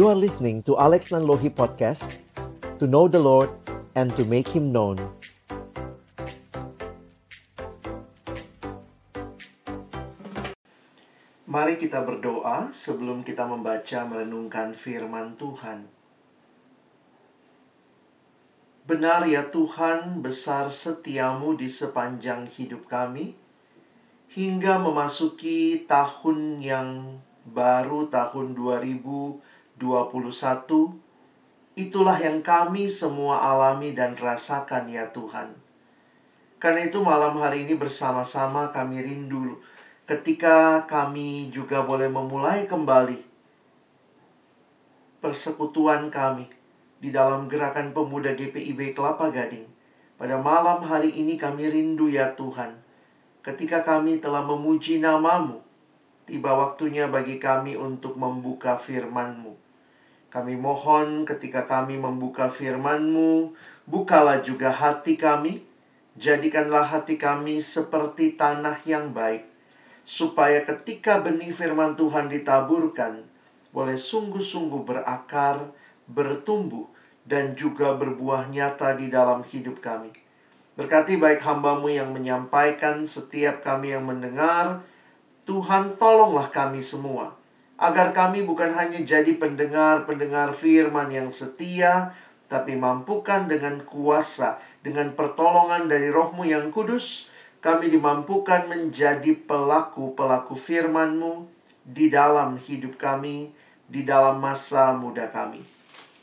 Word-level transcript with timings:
You 0.00 0.08
are 0.08 0.16
listening 0.16 0.64
to 0.64 0.80
Alex 0.80 1.12
Nanlohi 1.12 1.52
Podcast 1.52 2.24
To 2.80 2.88
know 2.88 3.04
the 3.04 3.20
Lord 3.20 3.52
and 3.92 4.08
to 4.16 4.24
make 4.24 4.48
Him 4.48 4.72
known 4.72 4.96
Mari 11.44 11.76
kita 11.76 12.00
berdoa 12.00 12.72
sebelum 12.72 13.20
kita 13.20 13.44
membaca 13.44 14.08
merenungkan 14.08 14.72
firman 14.72 15.36
Tuhan. 15.36 15.84
Benar 18.88 19.28
ya 19.28 19.52
Tuhan, 19.52 20.24
besar 20.24 20.72
setiamu 20.72 21.60
di 21.60 21.68
sepanjang 21.68 22.48
hidup 22.48 22.88
kami, 22.88 23.36
hingga 24.32 24.80
memasuki 24.80 25.84
tahun 25.84 26.64
yang 26.64 27.20
baru, 27.44 28.08
tahun 28.08 28.56
2021. 28.56 29.59
Itulah 31.80 32.20
yang 32.20 32.44
kami 32.44 32.92
semua 32.92 33.40
alami 33.40 33.96
dan 33.96 34.12
rasakan 34.12 34.92
ya 34.92 35.08
Tuhan. 35.08 35.56
Karena 36.60 36.84
itu 36.84 37.00
malam 37.00 37.40
hari 37.40 37.64
ini 37.64 37.72
bersama-sama 37.72 38.68
kami 38.68 39.00
rindu 39.00 39.56
ketika 40.10 40.84
kami 40.90 41.48
juga 41.54 41.86
boleh 41.86 42.10
memulai 42.10 42.66
kembali 42.66 43.30
persekutuan 45.22 46.10
kami 46.10 46.50
di 46.98 47.14
dalam 47.14 47.46
gerakan 47.46 47.94
pemuda 47.94 48.34
GPIB 48.34 48.96
Kelapa 48.96 49.30
Gading. 49.30 49.68
Pada 50.18 50.36
malam 50.36 50.82
hari 50.82 51.14
ini 51.14 51.38
kami 51.38 51.70
rindu 51.70 52.10
ya 52.10 52.34
Tuhan. 52.34 52.76
Ketika 53.40 53.86
kami 53.86 54.18
telah 54.18 54.44
memuji 54.44 54.98
namamu, 54.98 55.62
tiba 56.28 56.52
waktunya 56.58 57.08
bagi 57.08 57.38
kami 57.38 57.78
untuk 57.78 58.18
membuka 58.18 58.76
firman-Mu. 58.76 59.59
Kami 60.30 60.54
mohon 60.54 61.26
ketika 61.26 61.66
kami 61.66 61.98
membuka 61.98 62.46
firman-Mu, 62.46 63.50
bukalah 63.90 64.38
juga 64.46 64.70
hati 64.70 65.18
kami, 65.18 65.66
jadikanlah 66.14 66.86
hati 66.86 67.18
kami 67.18 67.58
seperti 67.58 68.38
tanah 68.38 68.78
yang 68.86 69.10
baik, 69.10 69.42
supaya 70.06 70.62
ketika 70.62 71.18
benih 71.18 71.50
firman 71.50 71.98
Tuhan 71.98 72.30
ditaburkan, 72.30 73.26
boleh 73.74 73.98
sungguh-sungguh 73.98 74.86
berakar, 74.86 75.74
bertumbuh, 76.06 76.86
dan 77.26 77.58
juga 77.58 77.98
berbuah 77.98 78.54
nyata 78.54 78.94
di 78.94 79.10
dalam 79.10 79.42
hidup 79.42 79.82
kami. 79.82 80.14
Berkati 80.78 81.18
baik 81.18 81.42
hambamu 81.42 81.90
yang 81.90 82.14
menyampaikan, 82.14 83.02
setiap 83.02 83.66
kami 83.66 83.98
yang 83.98 84.06
mendengar, 84.06 84.86
Tuhan 85.42 85.98
tolonglah 85.98 86.54
kami 86.54 86.78
semua, 86.78 87.39
agar 87.80 88.12
kami 88.12 88.44
bukan 88.44 88.76
hanya 88.76 89.00
jadi 89.00 89.40
pendengar-pendengar 89.40 90.52
firman 90.52 91.08
yang 91.08 91.32
setia, 91.32 92.12
tapi 92.44 92.76
mampukan 92.76 93.48
dengan 93.48 93.80
kuasa, 93.88 94.60
dengan 94.84 95.16
pertolongan 95.16 95.88
dari 95.88 96.12
rohmu 96.12 96.44
yang 96.44 96.68
kudus, 96.68 97.32
kami 97.64 97.88
dimampukan 97.88 98.68
menjadi 98.68 99.32
pelaku-pelaku 99.32 100.52
firman-Mu 100.52 101.48
di 101.80 102.12
dalam 102.12 102.60
hidup 102.60 103.00
kami, 103.00 103.56
di 103.88 104.04
dalam 104.04 104.44
masa 104.44 104.92
muda 104.92 105.32
kami. 105.32 105.64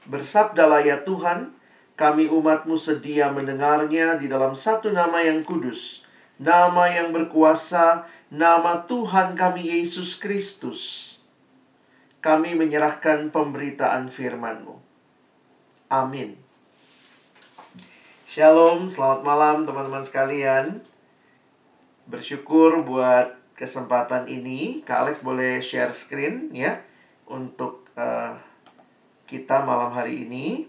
Bersabdalah 0.05 0.86
ya 0.86 1.02
Tuhan, 1.02 1.58
kami 1.97 2.30
umat-Mu 2.30 2.77
sedia 2.77 3.33
mendengarnya 3.33 4.21
di 4.21 4.30
dalam 4.30 4.53
satu 4.53 4.94
nama 4.94 5.25
yang 5.25 5.42
kudus, 5.42 6.05
nama 6.38 6.86
yang 6.86 7.09
berkuasa, 7.09 8.05
nama 8.30 8.86
Tuhan 8.86 9.33
kami 9.33 9.81
Yesus 9.81 10.14
Kristus. 10.14 11.06
Kami 12.28 12.59
menyerahkan 12.59 13.31
pemberitaan 13.31 14.11
firman-Mu. 14.11 14.75
Amin. 15.88 16.36
Shalom, 18.27 18.92
selamat 18.92 19.23
malam 19.23 19.64
teman-teman 19.64 20.04
sekalian. 20.04 20.83
Bersyukur 22.04 22.83
buat 22.83 23.32
kesempatan 23.55 24.27
ini. 24.27 24.83
Kak 24.83 25.08
Alex 25.08 25.23
boleh 25.23 25.64
share 25.64 25.95
screen 25.95 26.52
ya 26.52 26.83
untuk 27.32 27.87
uh, 27.95 28.36
kita 29.23 29.64
malam 29.64 29.95
hari 29.95 30.27
ini. 30.27 30.67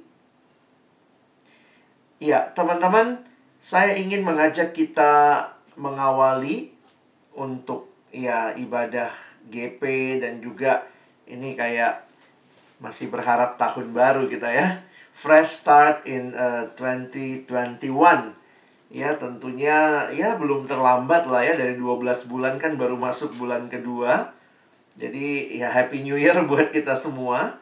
Ya, 2.22 2.54
teman-teman, 2.54 3.26
saya 3.58 3.98
ingin 3.98 4.22
mengajak 4.22 4.70
kita 4.70 5.42
mengawali 5.74 6.70
untuk 7.34 7.90
ya 8.14 8.54
ibadah 8.54 9.10
GP 9.50 9.82
dan 10.22 10.38
juga 10.38 10.86
ini 11.28 11.54
kayak 11.54 12.08
masih 12.82 13.12
berharap 13.12 13.60
tahun 13.60 13.92
baru 13.92 14.26
kita 14.26 14.48
ya. 14.50 14.82
Fresh 15.12 15.62
start 15.62 16.06
in 16.06 16.30
uh, 16.34 16.70
2021 16.78 17.46
ya 18.88 19.12
tentunya 19.20 20.08
ya 20.16 20.40
belum 20.40 20.64
terlambat 20.64 21.28
lah 21.28 21.44
ya 21.44 21.52
dari 21.60 21.76
12 21.76 22.24
bulan 22.24 22.56
kan 22.56 22.80
baru 22.80 22.96
masuk 22.96 23.36
bulan 23.36 23.68
kedua. 23.68 24.32
Jadi 24.98 25.58
ya 25.58 25.70
happy 25.70 26.02
new 26.02 26.18
year 26.18 26.34
buat 26.50 26.72
kita 26.72 26.96
semua. 26.96 27.60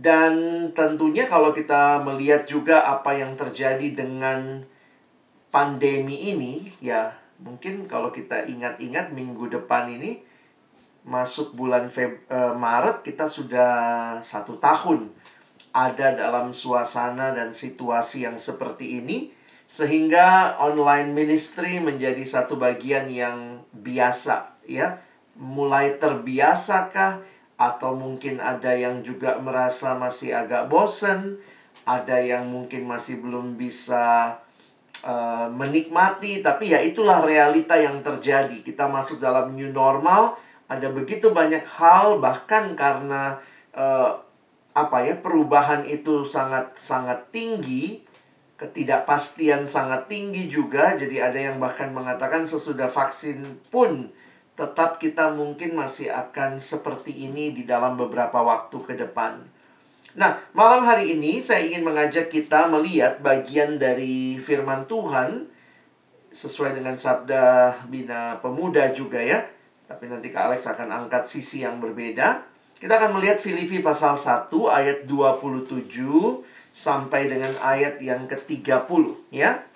Dan 0.00 0.66
tentunya 0.72 1.26
kalau 1.28 1.52
kita 1.52 2.00
melihat 2.06 2.46
juga 2.48 2.86
apa 2.86 3.12
yang 3.18 3.36
terjadi 3.36 3.92
dengan 3.92 4.64
pandemi 5.50 6.30
ini 6.30 6.70
ya 6.78 7.10
mungkin 7.42 7.90
kalau 7.90 8.14
kita 8.14 8.46
ingat-ingat 8.46 9.10
minggu 9.10 9.50
depan 9.50 9.90
ini 9.90 10.22
masuk 11.10 11.58
bulan 11.58 11.90
Feb 11.90 12.30
uh, 12.30 12.54
Maret 12.54 13.02
kita 13.02 13.26
sudah 13.26 13.72
satu 14.22 14.62
tahun 14.62 15.10
ada 15.74 16.14
dalam 16.14 16.54
suasana 16.54 17.34
dan 17.34 17.50
situasi 17.50 18.26
yang 18.26 18.38
seperti 18.38 19.02
ini 19.02 19.34
sehingga 19.70 20.58
online 20.58 21.14
ministry 21.14 21.78
menjadi 21.78 22.26
satu 22.26 22.58
bagian 22.58 23.06
yang 23.06 23.62
biasa 23.70 24.58
ya. 24.66 24.98
Mulai 25.38 25.94
terbiasakah 25.94 27.22
atau 27.54 27.94
mungkin 27.94 28.42
ada 28.42 28.74
yang 28.74 29.06
juga 29.06 29.38
merasa 29.38 29.94
masih 29.94 30.34
agak 30.34 30.66
bosen? 30.66 31.38
Ada 31.86 32.18
yang 32.18 32.50
mungkin 32.50 32.82
masih 32.82 33.22
belum 33.22 33.54
bisa 33.54 34.36
uh, 35.06 35.46
menikmati? 35.54 36.42
Tapi 36.42 36.74
ya 36.74 36.82
itulah 36.82 37.22
realita 37.22 37.78
yang 37.78 38.02
terjadi. 38.02 38.66
Kita 38.66 38.90
masuk 38.90 39.22
dalam 39.22 39.54
new 39.54 39.70
normal 39.70 40.34
ada 40.70 40.86
begitu 40.94 41.34
banyak 41.34 41.66
hal 41.66 42.22
bahkan 42.22 42.78
karena 42.78 43.42
uh, 43.74 44.22
apa 44.70 45.02
ya 45.02 45.18
perubahan 45.18 45.82
itu 45.82 46.22
sangat 46.22 46.78
sangat 46.78 47.26
tinggi 47.34 48.06
ketidakpastian 48.54 49.66
sangat 49.66 50.06
tinggi 50.06 50.46
juga 50.46 50.94
jadi 50.94 51.26
ada 51.26 51.38
yang 51.50 51.56
bahkan 51.58 51.90
mengatakan 51.90 52.46
sesudah 52.46 52.86
vaksin 52.86 53.58
pun 53.74 54.14
tetap 54.54 55.00
kita 55.00 55.32
mungkin 55.32 55.72
masih 55.72 56.12
akan 56.12 56.60
seperti 56.60 57.26
ini 57.26 57.50
di 57.50 57.64
dalam 57.64 57.96
beberapa 57.96 58.44
waktu 58.44 58.76
ke 58.84 58.92
depan. 58.92 59.40
Nah, 60.20 60.36
malam 60.52 60.84
hari 60.84 61.16
ini 61.16 61.40
saya 61.40 61.64
ingin 61.64 61.80
mengajak 61.80 62.28
kita 62.28 62.68
melihat 62.68 63.24
bagian 63.24 63.80
dari 63.80 64.36
firman 64.36 64.84
Tuhan 64.84 65.48
sesuai 66.28 66.76
dengan 66.76 66.98
sabda 67.00 67.72
Bina 67.88 68.36
Pemuda 68.44 68.92
juga 68.92 69.22
ya. 69.22 69.48
Tapi 69.90 70.06
nanti 70.06 70.30
Kak 70.30 70.54
Alex 70.54 70.70
akan 70.70 70.86
angkat 70.86 71.26
sisi 71.26 71.66
yang 71.66 71.82
berbeda. 71.82 72.46
Kita 72.78 72.94
akan 72.94 73.18
melihat 73.18 73.42
Filipi 73.42 73.82
pasal 73.82 74.14
1 74.14 74.46
ayat 74.70 75.02
27 75.10 75.82
sampai 76.70 77.26
dengan 77.26 77.50
ayat 77.58 77.98
yang 77.98 78.30
ke-30 78.30 79.02
ya. 79.34 79.66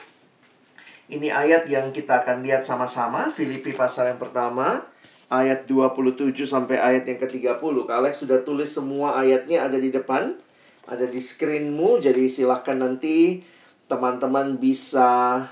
Ini 1.10 1.28
ayat 1.34 1.66
yang 1.66 1.90
kita 1.90 2.22
akan 2.22 2.46
lihat 2.46 2.62
sama-sama 2.62 3.28
Filipi 3.34 3.74
pasal 3.74 4.14
yang 4.14 4.22
pertama 4.22 4.86
ayat 5.28 5.66
27 5.66 6.46
sampai 6.46 6.78
ayat 6.78 7.10
yang 7.10 7.18
ke-30. 7.18 7.58
Kak 7.60 7.98
Alex 7.98 8.22
sudah 8.22 8.38
tulis 8.46 8.70
semua 8.70 9.18
ayatnya 9.18 9.66
ada 9.66 9.76
di 9.82 9.90
depan, 9.90 10.38
ada 10.86 11.04
di 11.04 11.18
screenmu 11.18 11.98
jadi 11.98 12.30
silahkan 12.30 12.78
nanti 12.78 13.42
teman-teman 13.90 14.56
bisa 14.62 15.42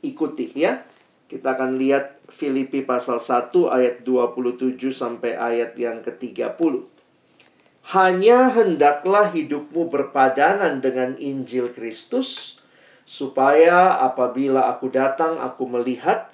ikuti 0.00 0.54
ya. 0.54 0.86
Kita 1.28 1.58
akan 1.58 1.76
lihat 1.76 2.17
Filipi 2.28 2.84
pasal 2.84 3.24
1 3.24 3.56
ayat 3.72 4.04
27 4.04 4.76
sampai 4.92 5.32
ayat 5.32 5.72
yang 5.80 6.04
ke-30. 6.04 6.84
Hanya 7.96 8.52
hendaklah 8.52 9.32
hidupmu 9.32 9.88
berpadanan 9.88 10.84
dengan 10.84 11.16
Injil 11.16 11.72
Kristus, 11.72 12.60
supaya 13.08 13.96
apabila 14.04 14.68
aku 14.68 14.92
datang 14.92 15.40
aku 15.40 15.64
melihat, 15.64 16.28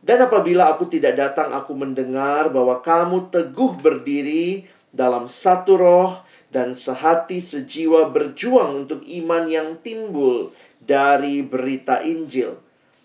dan 0.00 0.24
apabila 0.24 0.72
aku 0.72 0.88
tidak 0.88 1.20
datang 1.20 1.52
aku 1.52 1.76
mendengar 1.76 2.48
bahwa 2.48 2.80
kamu 2.80 3.28
teguh 3.28 3.76
berdiri 3.76 4.64
dalam 4.96 5.28
satu 5.28 5.76
roh 5.76 6.12
dan 6.48 6.72
sehati 6.72 7.44
sejiwa 7.44 8.08
berjuang 8.08 8.88
untuk 8.88 9.04
iman 9.04 9.44
yang 9.44 9.76
timbul 9.84 10.56
dari 10.80 11.44
berita 11.44 12.00
Injil 12.00 12.63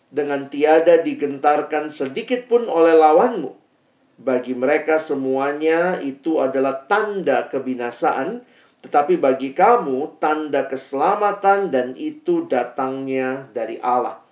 dengan 0.10 0.50
tiada 0.50 1.02
digentarkan 1.02 1.94
sedikit 1.94 2.50
pun 2.50 2.66
oleh 2.66 2.98
lawanmu. 2.98 3.54
Bagi 4.20 4.52
mereka 4.52 5.00
semuanya 5.00 6.04
itu 6.04 6.44
adalah 6.44 6.84
tanda 6.90 7.48
kebinasaan 7.48 8.44
Tetapi 8.80 9.20
bagi 9.20 9.52
kamu 9.52 10.24
tanda 10.24 10.64
keselamatan 10.64 11.68
dan 11.68 11.92
itu 12.00 12.48
datangnya 12.48 13.52
dari 13.52 13.76
Allah. 13.84 14.24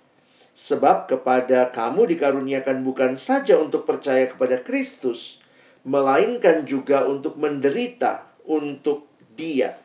Sebab 0.56 1.04
kepada 1.04 1.68
kamu 1.68 2.08
dikaruniakan 2.16 2.80
bukan 2.80 3.12
saja 3.20 3.60
untuk 3.60 3.84
percaya 3.84 4.24
kepada 4.24 4.56
Kristus, 4.64 5.44
melainkan 5.84 6.64
juga 6.64 7.04
untuk 7.04 7.36
menderita 7.36 8.24
untuk 8.48 9.04
Dia. 9.36 9.76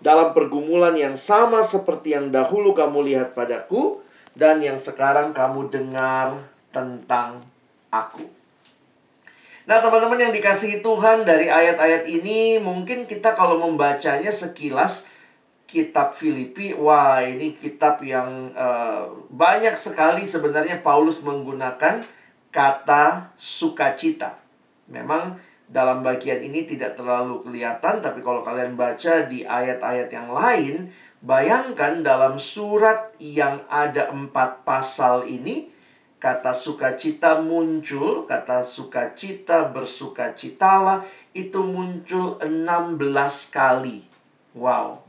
Dalam 0.00 0.32
pergumulan 0.32 0.96
yang 0.96 1.20
sama 1.20 1.60
seperti 1.60 2.16
yang 2.16 2.32
dahulu 2.32 2.72
kamu 2.72 3.04
lihat 3.12 3.36
padaku 3.36 4.03
dan 4.34 4.58
yang 4.60 4.82
sekarang 4.82 5.30
kamu 5.30 5.70
dengar 5.70 6.42
tentang 6.74 7.42
aku. 7.88 8.26
Nah, 9.64 9.80
teman-teman 9.80 10.28
yang 10.28 10.34
dikasihi 10.34 10.84
Tuhan 10.84 11.24
dari 11.24 11.48
ayat-ayat 11.48 12.04
ini, 12.04 12.60
mungkin 12.60 13.08
kita 13.08 13.32
kalau 13.32 13.56
membacanya 13.56 14.28
sekilas 14.28 15.08
kitab 15.64 16.12
Filipi, 16.12 16.76
wah 16.76 17.24
ini 17.24 17.56
kitab 17.56 18.04
yang 18.04 18.52
uh, 18.52 19.08
banyak 19.32 19.72
sekali 19.72 20.28
sebenarnya 20.28 20.84
Paulus 20.84 21.24
menggunakan 21.24 22.04
kata 22.52 23.32
sukacita. 23.40 24.36
Memang 24.92 25.40
dalam 25.64 26.04
bagian 26.04 26.44
ini 26.44 26.68
tidak 26.68 27.00
terlalu 27.00 27.40
kelihatan, 27.40 28.04
tapi 28.04 28.20
kalau 28.20 28.44
kalian 28.44 28.76
baca 28.76 29.24
di 29.24 29.48
ayat-ayat 29.48 30.12
yang 30.12 30.28
lain, 30.28 30.92
bayangkan 31.24 32.04
dalam 32.04 32.36
surat 32.36 33.16
yang 33.16 33.64
ada 33.72 34.12
empat 34.12 34.62
pasal 34.62 35.24
ini, 35.24 35.72
kata 36.20 36.52
sukacita 36.52 37.40
muncul, 37.40 38.28
kata 38.28 38.60
sukacita 38.60 39.72
bersukacitalah 39.72 41.02
itu 41.32 41.64
muncul 41.64 42.36
16 42.38 43.00
kali. 43.50 44.04
Wow. 44.52 45.00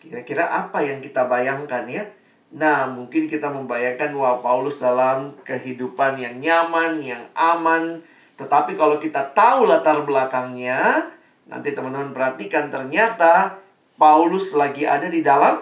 Kira-kira 0.00 0.48
apa 0.48 0.80
yang 0.80 1.04
kita 1.04 1.28
bayangkan 1.28 1.84
ya? 1.86 2.04
Nah, 2.48 2.88
mungkin 2.88 3.28
kita 3.28 3.52
membayangkan 3.52 4.08
wow 4.16 4.40
Paulus 4.40 4.80
dalam 4.80 5.36
kehidupan 5.44 6.16
yang 6.16 6.40
nyaman, 6.40 7.04
yang 7.04 7.28
aman. 7.36 8.00
Tetapi 8.40 8.72
kalau 8.72 8.96
kita 8.96 9.36
tahu 9.36 9.68
latar 9.68 10.00
belakangnya, 10.08 11.12
nanti 11.44 11.76
teman-teman 11.76 12.16
perhatikan 12.16 12.72
ternyata 12.72 13.60
Paulus 13.98 14.54
lagi 14.54 14.86
ada 14.86 15.10
di 15.10 15.20
dalam 15.20 15.58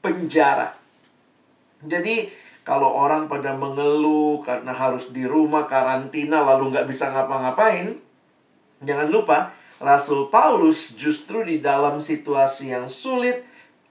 penjara. 0.00 0.72
Jadi 1.84 2.32
kalau 2.64 2.88
orang 2.88 3.28
pada 3.28 3.52
mengeluh 3.52 4.40
karena 4.40 4.72
harus 4.72 5.12
di 5.12 5.28
rumah 5.28 5.68
karantina 5.68 6.40
lalu 6.40 6.72
nggak 6.72 6.88
bisa 6.88 7.12
ngapa-ngapain, 7.12 8.00
jangan 8.80 9.08
lupa 9.12 9.52
Rasul 9.82 10.32
Paulus 10.32 10.94
justru 10.96 11.42
di 11.44 11.58
dalam 11.58 11.98
situasi 11.98 12.72
yang 12.72 12.86
sulit, 12.86 13.42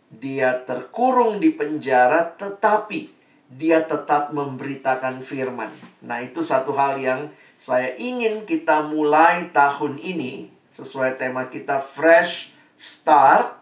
dia 0.10 0.58
terkurung 0.64 1.38
di 1.38 1.52
penjara 1.52 2.32
tetapi 2.36 3.12
dia 3.52 3.84
tetap 3.84 4.32
memberitakan 4.32 5.20
firman. 5.20 5.72
Nah, 6.08 6.24
itu 6.24 6.40
satu 6.40 6.72
hal 6.72 6.96
yang 6.96 7.28
saya 7.60 7.92
ingin 8.00 8.48
kita 8.48 8.88
mulai 8.88 9.52
tahun 9.52 10.00
ini 10.00 10.48
sesuai 10.72 11.20
tema 11.20 11.52
kita 11.52 11.78
fresh 11.78 12.51
start. 12.82 13.62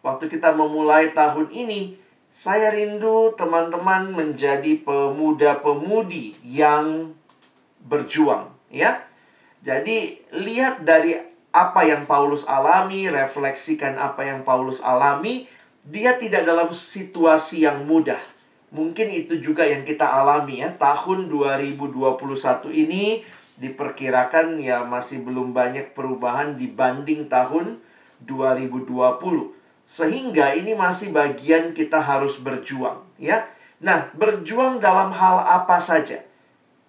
Waktu 0.00 0.32
kita 0.32 0.56
memulai 0.56 1.12
tahun 1.12 1.52
ini, 1.52 2.00
saya 2.32 2.72
rindu 2.72 3.36
teman-teman 3.36 4.08
menjadi 4.08 4.80
pemuda-pemudi 4.80 6.40
yang 6.40 7.12
berjuang, 7.84 8.48
ya. 8.72 9.04
Jadi, 9.60 10.24
lihat 10.32 10.82
dari 10.82 11.14
apa 11.52 11.84
yang 11.84 12.08
Paulus 12.08 12.48
alami, 12.48 13.12
refleksikan 13.12 14.00
apa 14.00 14.24
yang 14.24 14.42
Paulus 14.42 14.80
alami, 14.80 15.46
dia 15.84 16.16
tidak 16.16 16.48
dalam 16.48 16.72
situasi 16.72 17.68
yang 17.68 17.84
mudah. 17.84 18.18
Mungkin 18.72 19.12
itu 19.12 19.36
juga 19.38 19.68
yang 19.68 19.84
kita 19.84 20.08
alami 20.08 20.64
ya. 20.64 20.72
Tahun 20.72 21.28
2021 21.28 22.72
ini 22.72 23.20
diperkirakan 23.60 24.56
ya 24.58 24.82
masih 24.88 25.20
belum 25.20 25.52
banyak 25.52 25.92
perubahan 25.92 26.56
dibanding 26.56 27.28
tahun 27.28 27.78
2020. 28.24 29.54
Sehingga 29.82 30.54
ini 30.56 30.72
masih 30.72 31.12
bagian 31.12 31.74
kita 31.74 32.00
harus 32.00 32.38
berjuang, 32.38 33.02
ya. 33.18 33.44
Nah, 33.82 34.08
berjuang 34.14 34.78
dalam 34.78 35.10
hal 35.10 35.42
apa 35.42 35.82
saja? 35.82 36.22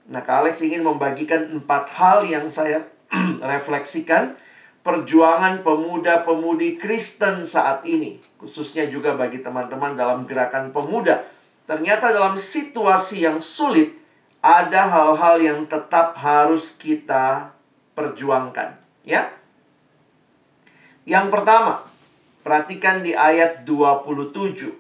Nah, 0.08 0.22
Kak 0.22 0.46
Alex 0.46 0.62
ingin 0.62 0.86
membagikan 0.86 1.50
empat 1.58 1.90
hal 1.98 2.24
yang 2.28 2.48
saya 2.54 2.86
refleksikan 3.42 4.38
perjuangan 4.84 5.64
pemuda-pemudi 5.64 6.76
Kristen 6.76 7.48
saat 7.48 7.88
ini, 7.88 8.20
khususnya 8.36 8.86
juga 8.92 9.16
bagi 9.16 9.40
teman-teman 9.40 9.96
dalam 9.96 10.28
gerakan 10.28 10.76
pemuda. 10.76 11.24
Ternyata 11.64 12.12
dalam 12.12 12.36
situasi 12.36 13.24
yang 13.24 13.40
sulit 13.40 13.96
ada 14.44 14.92
hal-hal 14.92 15.40
yang 15.40 15.60
tetap 15.66 16.20
harus 16.20 16.76
kita 16.76 17.56
perjuangkan, 17.96 18.76
ya. 19.08 19.32
Yang 21.04 21.28
pertama, 21.36 21.84
Perhatikan 22.44 23.00
di 23.08 23.16
ayat 23.16 23.64
27. 23.64 24.76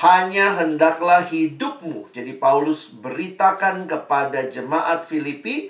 Hanya 0.00 0.56
hendaklah 0.56 1.20
hidupmu. 1.20 2.08
Jadi 2.16 2.32
Paulus 2.40 2.88
beritakan 2.88 3.84
kepada 3.84 4.48
jemaat 4.48 5.04
Filipi, 5.04 5.68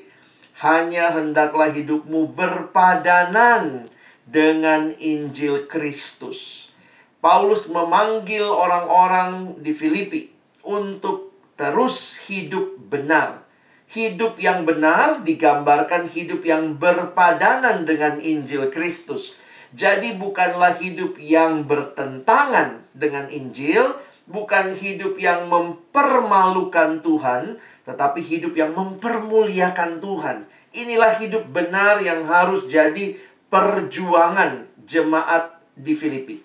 hanya 0.62 1.10
hendaklah 1.10 1.74
hidupmu 1.74 2.30
berpadanan 2.38 3.90
dengan 4.30 4.94
Injil 5.02 5.66
Kristus. 5.66 6.70
Paulus 7.18 7.66
memanggil 7.66 8.46
orang-orang 8.46 9.58
di 9.58 9.74
Filipi 9.74 10.30
untuk 10.62 11.34
terus 11.58 12.22
hidup 12.30 12.78
benar. 12.78 13.42
Hidup 13.90 14.38
yang 14.38 14.62
benar 14.62 15.26
digambarkan 15.26 16.06
hidup 16.06 16.46
yang 16.46 16.78
berpadanan 16.78 17.82
dengan 17.82 18.22
Injil 18.22 18.70
Kristus. 18.70 19.34
Jadi 19.76 20.16
bukanlah 20.16 20.80
hidup 20.80 21.20
yang 21.20 21.68
bertentangan 21.68 22.88
dengan 22.96 23.28
Injil, 23.28 23.84
bukan 24.24 24.72
hidup 24.72 25.20
yang 25.20 25.48
mempermalukan 25.52 27.04
Tuhan, 27.04 27.60
tetapi 27.84 28.20
hidup 28.24 28.56
yang 28.56 28.72
mempermuliakan 28.72 30.00
Tuhan. 30.00 30.48
Inilah 30.72 31.16
hidup 31.20 31.48
benar 31.52 32.00
yang 32.00 32.24
harus 32.24 32.68
jadi 32.68 33.16
perjuangan 33.48 34.68
jemaat 34.84 35.56
di 35.76 35.92
Filipi. 35.96 36.40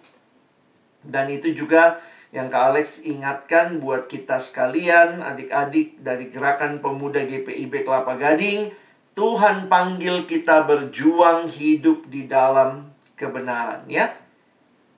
Dan 1.03 1.27
itu 1.31 1.51
juga 1.51 1.99
yang 2.31 2.47
Kak 2.47 2.73
Alex 2.73 3.03
ingatkan 3.03 3.77
buat 3.77 4.07
kita 4.07 4.39
sekalian, 4.39 5.21
adik-adik 5.21 6.01
dari 6.01 6.31
Gerakan 6.31 6.79
Pemuda 6.79 7.21
GPIB 7.27 7.83
Kelapa 7.83 8.15
Gading, 8.15 8.73
Tuhan 9.13 9.69
panggil 9.69 10.25
kita 10.25 10.65
berjuang 10.65 11.45
hidup 11.45 12.09
di 12.09 12.25
dalam 12.25 12.92
kebenaran 13.23 13.87
ya. 13.87 14.11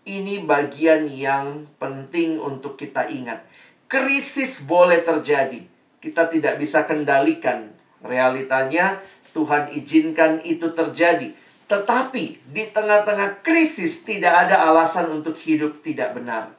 Ini 0.05 0.45
bagian 0.45 1.09
yang 1.09 1.65
penting 1.77 2.37
untuk 2.41 2.77
kita 2.77 3.09
ingat. 3.09 3.45
Krisis 3.89 4.65
boleh 4.65 5.01
terjadi. 5.01 5.61
Kita 5.97 6.29
tidak 6.29 6.61
bisa 6.61 6.85
kendalikan. 6.85 7.73
Realitanya 8.05 9.01
Tuhan 9.33 9.73
izinkan 9.73 10.45
itu 10.45 10.69
terjadi. 10.69 11.33
Tetapi 11.65 12.53
di 12.53 12.63
tengah-tengah 12.69 13.41
krisis 13.41 14.05
tidak 14.05 14.45
ada 14.45 14.69
alasan 14.69 15.09
untuk 15.09 15.33
hidup 15.41 15.81
tidak 15.81 16.13
benar. 16.13 16.53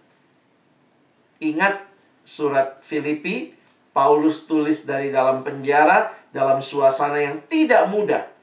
Ingat 1.38 1.86
surat 2.26 2.82
Filipi, 2.82 3.54
Paulus 3.94 4.50
tulis 4.50 4.82
dari 4.82 5.14
dalam 5.14 5.46
penjara 5.46 6.10
dalam 6.34 6.58
suasana 6.58 7.22
yang 7.22 7.38
tidak 7.46 7.86
mudah 7.88 8.35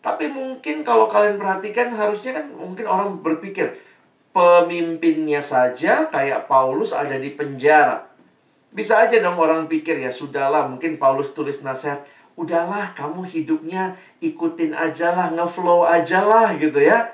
tapi 0.00 0.32
mungkin 0.32 0.80
kalau 0.80 1.04
kalian 1.12 1.36
perhatikan 1.36 1.92
harusnya 1.92 2.40
kan 2.40 2.48
mungkin 2.56 2.88
orang 2.88 3.20
berpikir 3.20 3.76
pemimpinnya 4.32 5.44
saja 5.44 6.08
kayak 6.08 6.48
Paulus 6.48 6.96
ada 6.96 7.20
di 7.20 7.36
penjara. 7.36 8.08
Bisa 8.70 9.02
aja 9.02 9.20
dong 9.20 9.36
orang 9.36 9.68
pikir 9.68 10.00
ya 10.00 10.08
sudahlah 10.08 10.64
mungkin 10.70 10.96
Paulus 10.96 11.36
tulis 11.36 11.60
nasihat 11.60 12.06
udahlah 12.38 12.96
kamu 12.96 13.28
hidupnya 13.28 13.98
ikutin 14.24 14.72
aja 14.72 15.12
lah 15.12 15.28
ngeflow 15.36 15.84
aja 15.84 16.24
lah 16.24 16.56
gitu 16.56 16.80
ya 16.80 17.12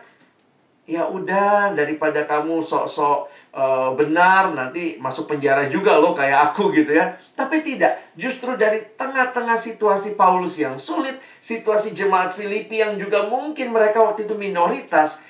ya 0.87 1.11
udah 1.11 1.75
daripada 1.75 2.23
kamu 2.25 2.63
sok-sok 2.63 3.51
uh, 3.51 3.91
benar 3.99 4.55
nanti 4.55 5.03
masuk 5.03 5.27
penjara 5.27 5.67
juga 5.67 5.99
loh 5.99 6.15
kayak 6.15 6.55
aku 6.55 6.71
gitu 6.71 6.95
ya 6.95 7.19
tapi 7.35 7.59
tidak 7.61 8.15
justru 8.15 8.55
dari 8.55 8.95
tengah-tengah 8.95 9.59
situasi 9.59 10.15
Paulus 10.15 10.55
yang 10.63 10.79
sulit 10.79 11.19
situasi 11.47 11.95
jemaat 11.95 12.35
Filipi 12.35 12.83
yang 12.83 12.99
juga 12.99 13.31
mungkin 13.31 13.71
mereka 13.71 14.03
waktu 14.03 14.27
itu 14.27 14.35
minoritas, 14.35 15.23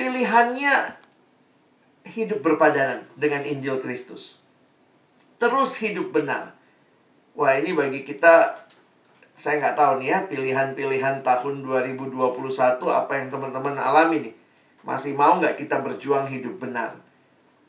pilihannya 0.00 0.96
hidup 2.08 2.40
berpadanan 2.40 3.04
dengan 3.12 3.44
Injil 3.44 3.84
Kristus. 3.84 4.40
Terus 5.36 5.76
hidup 5.84 6.16
benar. 6.16 6.56
Wah, 7.36 7.60
ini 7.60 7.76
bagi 7.76 8.00
kita 8.00 8.64
saya 9.38 9.62
nggak 9.62 9.78
tahu 9.78 10.02
nih 10.02 10.08
ya 10.10 10.18
pilihan-pilihan 10.26 11.22
tahun 11.22 11.62
2021 11.62 12.10
apa 12.90 13.12
yang 13.14 13.30
teman-teman 13.30 13.78
alami 13.78 14.26
nih. 14.26 14.34
Masih 14.82 15.14
mau 15.14 15.38
nggak 15.38 15.54
kita 15.54 15.78
berjuang 15.78 16.26
hidup 16.26 16.58
benar? 16.58 16.98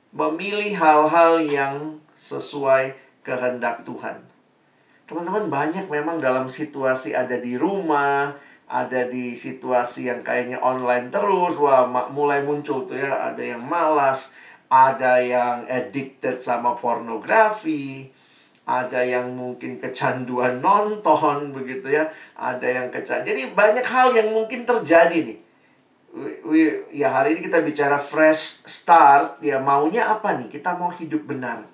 Memilih 0.10 0.74
hal-hal 0.74 1.38
yang 1.46 2.02
sesuai 2.18 2.98
kehendak 3.22 3.86
Tuhan. 3.86 4.18
Teman-teman 5.06 5.46
banyak 5.54 5.86
memang 5.94 6.18
dalam 6.18 6.50
situasi 6.50 7.14
ada 7.14 7.38
di 7.38 7.54
rumah, 7.54 8.34
ada 8.66 9.06
di 9.06 9.38
situasi 9.38 10.10
yang 10.10 10.26
kayaknya 10.26 10.58
online 10.66 11.14
terus, 11.14 11.54
wah 11.62 11.86
mulai 12.10 12.42
muncul 12.42 12.90
tuh 12.90 12.98
ya, 12.98 13.30
ada 13.30 13.46
yang 13.46 13.62
malas, 13.62 14.34
ada 14.74 15.22
yang 15.22 15.70
addicted 15.70 16.42
sama 16.42 16.74
pornografi, 16.74 18.10
ada 18.70 19.02
yang 19.02 19.34
mungkin 19.34 19.82
kecanduan 19.82 20.62
nonton 20.62 21.50
begitu 21.50 21.90
ya, 21.90 22.06
ada 22.38 22.70
yang 22.70 22.94
kecanduan. 22.94 23.26
Jadi 23.26 23.42
banyak 23.58 23.82
hal 23.82 24.14
yang 24.14 24.30
mungkin 24.30 24.70
terjadi 24.70 25.18
nih. 25.26 25.40
We, 26.46 26.90
ya 26.94 27.10
hari 27.10 27.38
ini 27.38 27.42
kita 27.50 27.66
bicara 27.66 27.98
fresh 27.98 28.62
start, 28.70 29.42
ya 29.42 29.58
maunya 29.58 30.06
apa 30.06 30.38
nih? 30.38 30.54
Kita 30.54 30.78
mau 30.78 30.94
hidup 30.94 31.26
benar. 31.26 31.66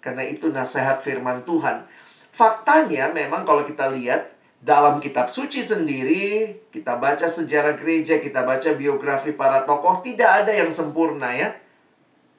Karena 0.00 0.24
itu 0.24 0.48
nasihat 0.48 0.96
firman 1.04 1.44
Tuhan. 1.44 1.84
Faktanya 2.32 3.12
memang 3.12 3.44
kalau 3.44 3.60
kita 3.68 3.92
lihat 3.92 4.32
dalam 4.60 5.00
kitab 5.00 5.28
suci 5.32 5.60
sendiri, 5.60 6.56
kita 6.72 6.96
baca 6.96 7.24
sejarah 7.28 7.76
gereja, 7.76 8.20
kita 8.20 8.44
baca 8.44 8.76
biografi 8.76 9.32
para 9.36 9.64
tokoh, 9.64 10.00
tidak 10.04 10.44
ada 10.44 10.52
yang 10.52 10.72
sempurna 10.72 11.32
ya. 11.32 11.52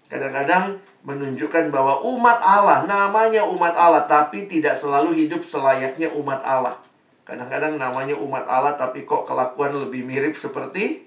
Kadang-kadang 0.10 0.78
menunjukkan 1.02 1.74
bahwa 1.74 1.98
umat 2.06 2.40
Allah, 2.42 2.86
namanya 2.86 3.42
umat 3.50 3.74
Allah, 3.74 4.06
tapi 4.06 4.46
tidak 4.46 4.78
selalu 4.78 5.26
hidup 5.26 5.42
selayaknya 5.42 6.14
umat 6.14 6.46
Allah. 6.46 6.78
Kadang-kadang 7.26 7.82
namanya 7.82 8.14
umat 8.22 8.46
Allah, 8.46 8.78
tapi 8.78 9.02
kok 9.06 9.26
kelakuan 9.26 9.74
lebih 9.74 10.06
mirip 10.06 10.38
seperti 10.38 11.06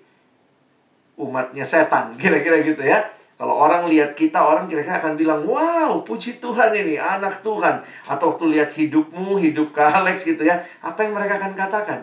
umatnya 1.15 1.63
setan. 1.63 2.15
Kira-kira 2.21 2.63
gitu 2.67 2.83
ya. 2.83 3.03
Kalau 3.35 3.59
orang 3.59 3.91
lihat 3.91 4.15
kita, 4.15 4.39
orang 4.39 4.71
kira-kira 4.71 5.03
akan 5.03 5.19
bilang, 5.19 5.43
wow, 5.43 6.07
puji 6.07 6.39
Tuhan 6.39 6.71
ini, 6.71 6.95
anak 6.95 7.43
Tuhan. 7.43 7.83
Atau 8.07 8.35
waktu 8.35 8.47
lihat 8.55 8.71
hidupmu, 8.71 9.43
hidup 9.43 9.75
Kak 9.75 10.03
Alex 10.03 10.23
gitu 10.23 10.47
ya. 10.47 10.63
Apa 10.79 11.03
yang 11.03 11.19
mereka 11.19 11.43
akan 11.43 11.53
katakan? 11.59 12.01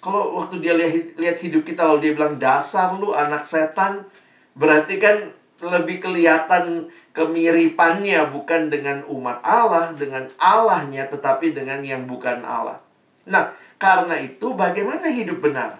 Kalau 0.00 0.32
waktu 0.34 0.64
dia 0.64 0.72
lihat, 0.72 1.14
lihat 1.20 1.36
hidup 1.44 1.62
kita, 1.68 1.84
lalu 1.84 2.08
dia 2.08 2.12
bilang, 2.16 2.40
dasar 2.40 2.96
lu 2.96 3.12
anak 3.12 3.44
setan, 3.44 4.08
berarti 4.56 4.96
kan 4.96 5.30
lebih 5.62 6.02
kelihatan 6.02 6.90
kemiripannya 7.12 8.32
bukan 8.32 8.72
dengan 8.72 9.04
umat 9.08 9.44
Allah, 9.44 9.92
dengan 9.92 10.28
Allahnya, 10.40 11.08
tetapi 11.12 11.52
dengan 11.52 11.84
yang 11.84 12.08
bukan 12.08 12.40
Allah. 12.42 12.80
Nah, 13.28 13.52
karena 13.76 14.16
itu 14.18 14.56
bagaimana 14.56 15.12
hidup 15.12 15.44
benar? 15.44 15.78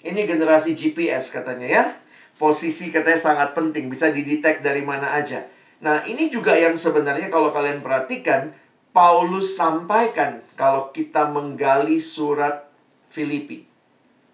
Ini 0.00 0.24
generasi 0.24 0.72
GPS 0.72 1.34
katanya 1.34 1.68
ya. 1.68 1.84
Posisi 2.40 2.88
katanya 2.88 3.20
sangat 3.20 3.52
penting, 3.52 3.92
bisa 3.92 4.08
didetek 4.08 4.64
dari 4.64 4.80
mana 4.80 5.12
aja. 5.12 5.44
Nah, 5.84 6.00
ini 6.08 6.32
juga 6.32 6.56
yang 6.56 6.72
sebenarnya 6.72 7.28
kalau 7.28 7.52
kalian 7.52 7.84
perhatikan, 7.84 8.56
Paulus 8.96 9.54
sampaikan 9.54 10.40
kalau 10.56 10.88
kita 10.88 11.28
menggali 11.28 12.00
surat 12.00 12.66
Filipi. 13.12 13.68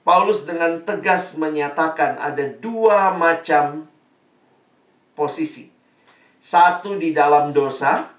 Paulus 0.06 0.46
dengan 0.46 0.86
tegas 0.86 1.34
menyatakan 1.34 2.14
ada 2.22 2.46
dua 2.62 3.10
macam 3.18 3.90
posisi. 5.16 5.72
Satu 6.38 7.00
di 7.00 7.10
dalam 7.16 7.50
dosa, 7.50 8.12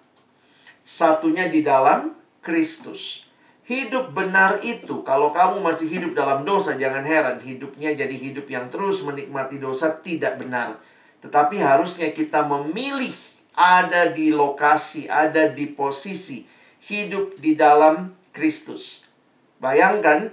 satunya 0.81 1.47
di 1.47 1.61
dalam 1.61 2.11
Kristus. 2.41 3.23
Hidup 3.67 4.15
benar 4.15 4.63
itu, 4.63 5.03
kalau 5.03 5.29
kamu 5.35 5.59
masih 5.59 5.91
hidup 5.91 6.15
dalam 6.15 6.47
dosa, 6.47 6.79
jangan 6.79 7.03
heran 7.03 7.37
hidupnya 7.43 7.91
jadi 7.93 8.15
hidup 8.15 8.47
yang 8.47 8.71
terus 8.71 9.03
menikmati 9.03 9.59
dosa 9.59 9.91
tidak 9.99 10.39
benar. 10.39 10.79
Tetapi 11.19 11.59
harusnya 11.59 12.15
kita 12.15 12.47
memilih 12.47 13.11
ada 13.51 14.07
di 14.07 14.31
lokasi, 14.31 15.11
ada 15.11 15.51
di 15.51 15.67
posisi 15.67 16.47
hidup 16.87 17.35
di 17.43 17.59
dalam 17.59 18.15
Kristus. 18.31 19.03
Bayangkan, 19.59 20.31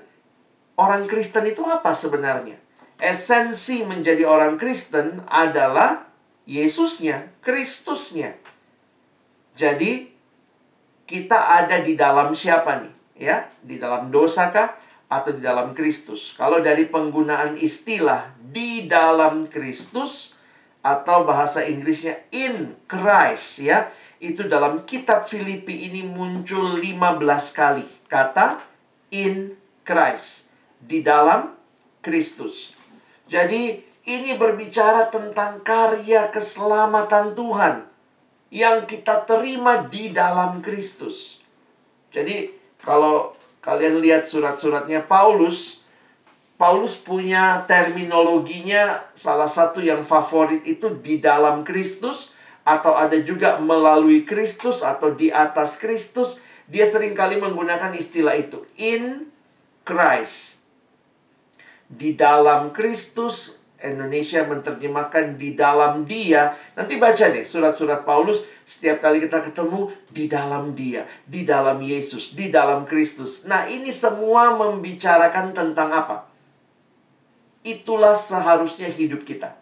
orang 0.78 1.10
Kristen 1.10 1.50
itu 1.50 1.66
apa 1.66 1.90
sebenarnya? 1.90 2.60
Esensi 3.02 3.82
menjadi 3.82 4.22
orang 4.22 4.54
Kristen 4.60 5.26
adalah 5.26 6.06
Yesusnya, 6.44 7.32
Kristusnya. 7.40 8.36
Jadi 9.56 10.12
kita 11.08 11.64
ada 11.64 11.80
di 11.80 11.96
dalam 11.96 12.36
siapa 12.36 12.84
nih? 12.84 12.94
Ya, 13.14 13.46
di 13.62 13.78
dalam 13.78 14.10
dosakah 14.10 14.74
atau 15.06 15.30
di 15.30 15.40
dalam 15.40 15.70
Kristus? 15.72 16.34
Kalau 16.34 16.58
dari 16.58 16.90
penggunaan 16.90 17.54
istilah 17.56 18.34
di 18.40 18.90
dalam 18.90 19.46
Kristus 19.46 20.34
atau 20.84 21.22
bahasa 21.24 21.64
Inggrisnya 21.64 22.26
in 22.34 22.74
Christ 22.90 23.62
ya, 23.62 23.88
itu 24.18 24.44
dalam 24.50 24.82
kitab 24.82 25.30
Filipi 25.30 25.88
ini 25.88 26.02
muncul 26.02 26.76
15 26.82 27.22
kali 27.54 27.86
kata 28.10 28.60
in 29.14 29.54
Christ 29.86 30.50
di 30.82 31.00
dalam 31.00 31.54
Kristus. 32.04 32.74
Jadi 33.30 33.93
ini 34.04 34.36
berbicara 34.36 35.08
tentang 35.08 35.64
karya 35.64 36.28
keselamatan 36.28 37.32
Tuhan 37.32 37.88
yang 38.52 38.84
kita 38.84 39.24
terima 39.24 39.88
di 39.88 40.12
dalam 40.12 40.60
Kristus. 40.60 41.40
Jadi, 42.12 42.52
kalau 42.84 43.32
kalian 43.64 43.98
lihat 44.04 44.28
surat-suratnya 44.28 45.02
Paulus, 45.08 45.82
Paulus 46.54 46.94
punya 46.94 47.66
terminologinya 47.66 49.10
salah 49.16 49.50
satu 49.50 49.82
yang 49.82 50.06
favorit 50.06 50.62
itu 50.68 50.92
di 51.02 51.18
dalam 51.18 51.66
Kristus 51.66 52.36
atau 52.62 52.94
ada 52.94 53.18
juga 53.18 53.58
melalui 53.58 54.22
Kristus 54.22 54.84
atau 54.84 55.10
di 55.10 55.34
atas 55.34 55.80
Kristus. 55.80 56.38
Dia 56.70 56.86
sering 56.86 57.16
kali 57.16 57.40
menggunakan 57.40 57.90
istilah 57.96 58.38
itu 58.38 58.62
in 58.78 59.26
Christ. 59.82 60.62
Di 61.90 62.14
dalam 62.14 62.70
Kristus 62.70 63.63
Indonesia 63.84 64.42
menerjemahkan 64.48 65.36
di 65.36 65.52
dalam 65.52 66.08
dia. 66.08 66.56
Nanti 66.72 66.96
baca 66.96 67.28
deh 67.28 67.44
surat-surat 67.44 68.02
Paulus. 68.02 68.42
Setiap 68.64 69.04
kali 69.04 69.20
kita 69.20 69.44
ketemu 69.44 69.92
di 70.08 70.24
dalam 70.24 70.72
dia. 70.72 71.04
Di 71.28 71.44
dalam 71.44 71.84
Yesus. 71.84 72.32
Di 72.32 72.48
dalam 72.48 72.88
Kristus. 72.88 73.44
Nah 73.44 73.68
ini 73.68 73.92
semua 73.92 74.56
membicarakan 74.56 75.52
tentang 75.52 75.92
apa? 75.92 76.24
Itulah 77.60 78.16
seharusnya 78.16 78.88
hidup 78.88 79.28
kita. 79.28 79.54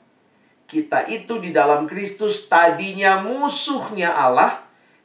Kita 0.71 1.05
itu 1.11 1.43
di 1.43 1.53
dalam 1.53 1.85
Kristus 1.91 2.47
tadinya 2.47 3.21
musuhnya 3.21 4.15
Allah. 4.15 4.63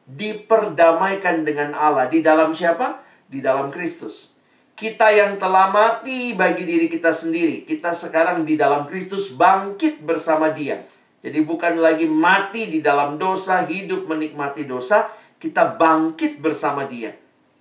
Diperdamaikan 0.08 1.44
dengan 1.44 1.76
Allah. 1.76 2.08
Di 2.08 2.24
dalam 2.24 2.56
siapa? 2.56 3.04
Di 3.28 3.44
dalam 3.44 3.74
Kristus 3.74 4.37
kita 4.78 5.10
yang 5.10 5.42
telah 5.42 5.74
mati 5.74 6.38
bagi 6.38 6.62
diri 6.62 6.86
kita 6.86 7.10
sendiri. 7.10 7.66
Kita 7.66 7.98
sekarang 7.98 8.46
di 8.46 8.54
dalam 8.54 8.86
Kristus 8.86 9.34
bangkit 9.34 10.06
bersama 10.06 10.54
Dia. 10.54 10.86
Jadi 11.26 11.42
bukan 11.42 11.82
lagi 11.82 12.06
mati 12.06 12.70
di 12.70 12.78
dalam 12.78 13.18
dosa, 13.18 13.66
hidup 13.66 14.06
menikmati 14.06 14.70
dosa, 14.70 15.10
kita 15.42 15.74
bangkit 15.82 16.38
bersama 16.46 16.86
Dia. 16.86 17.10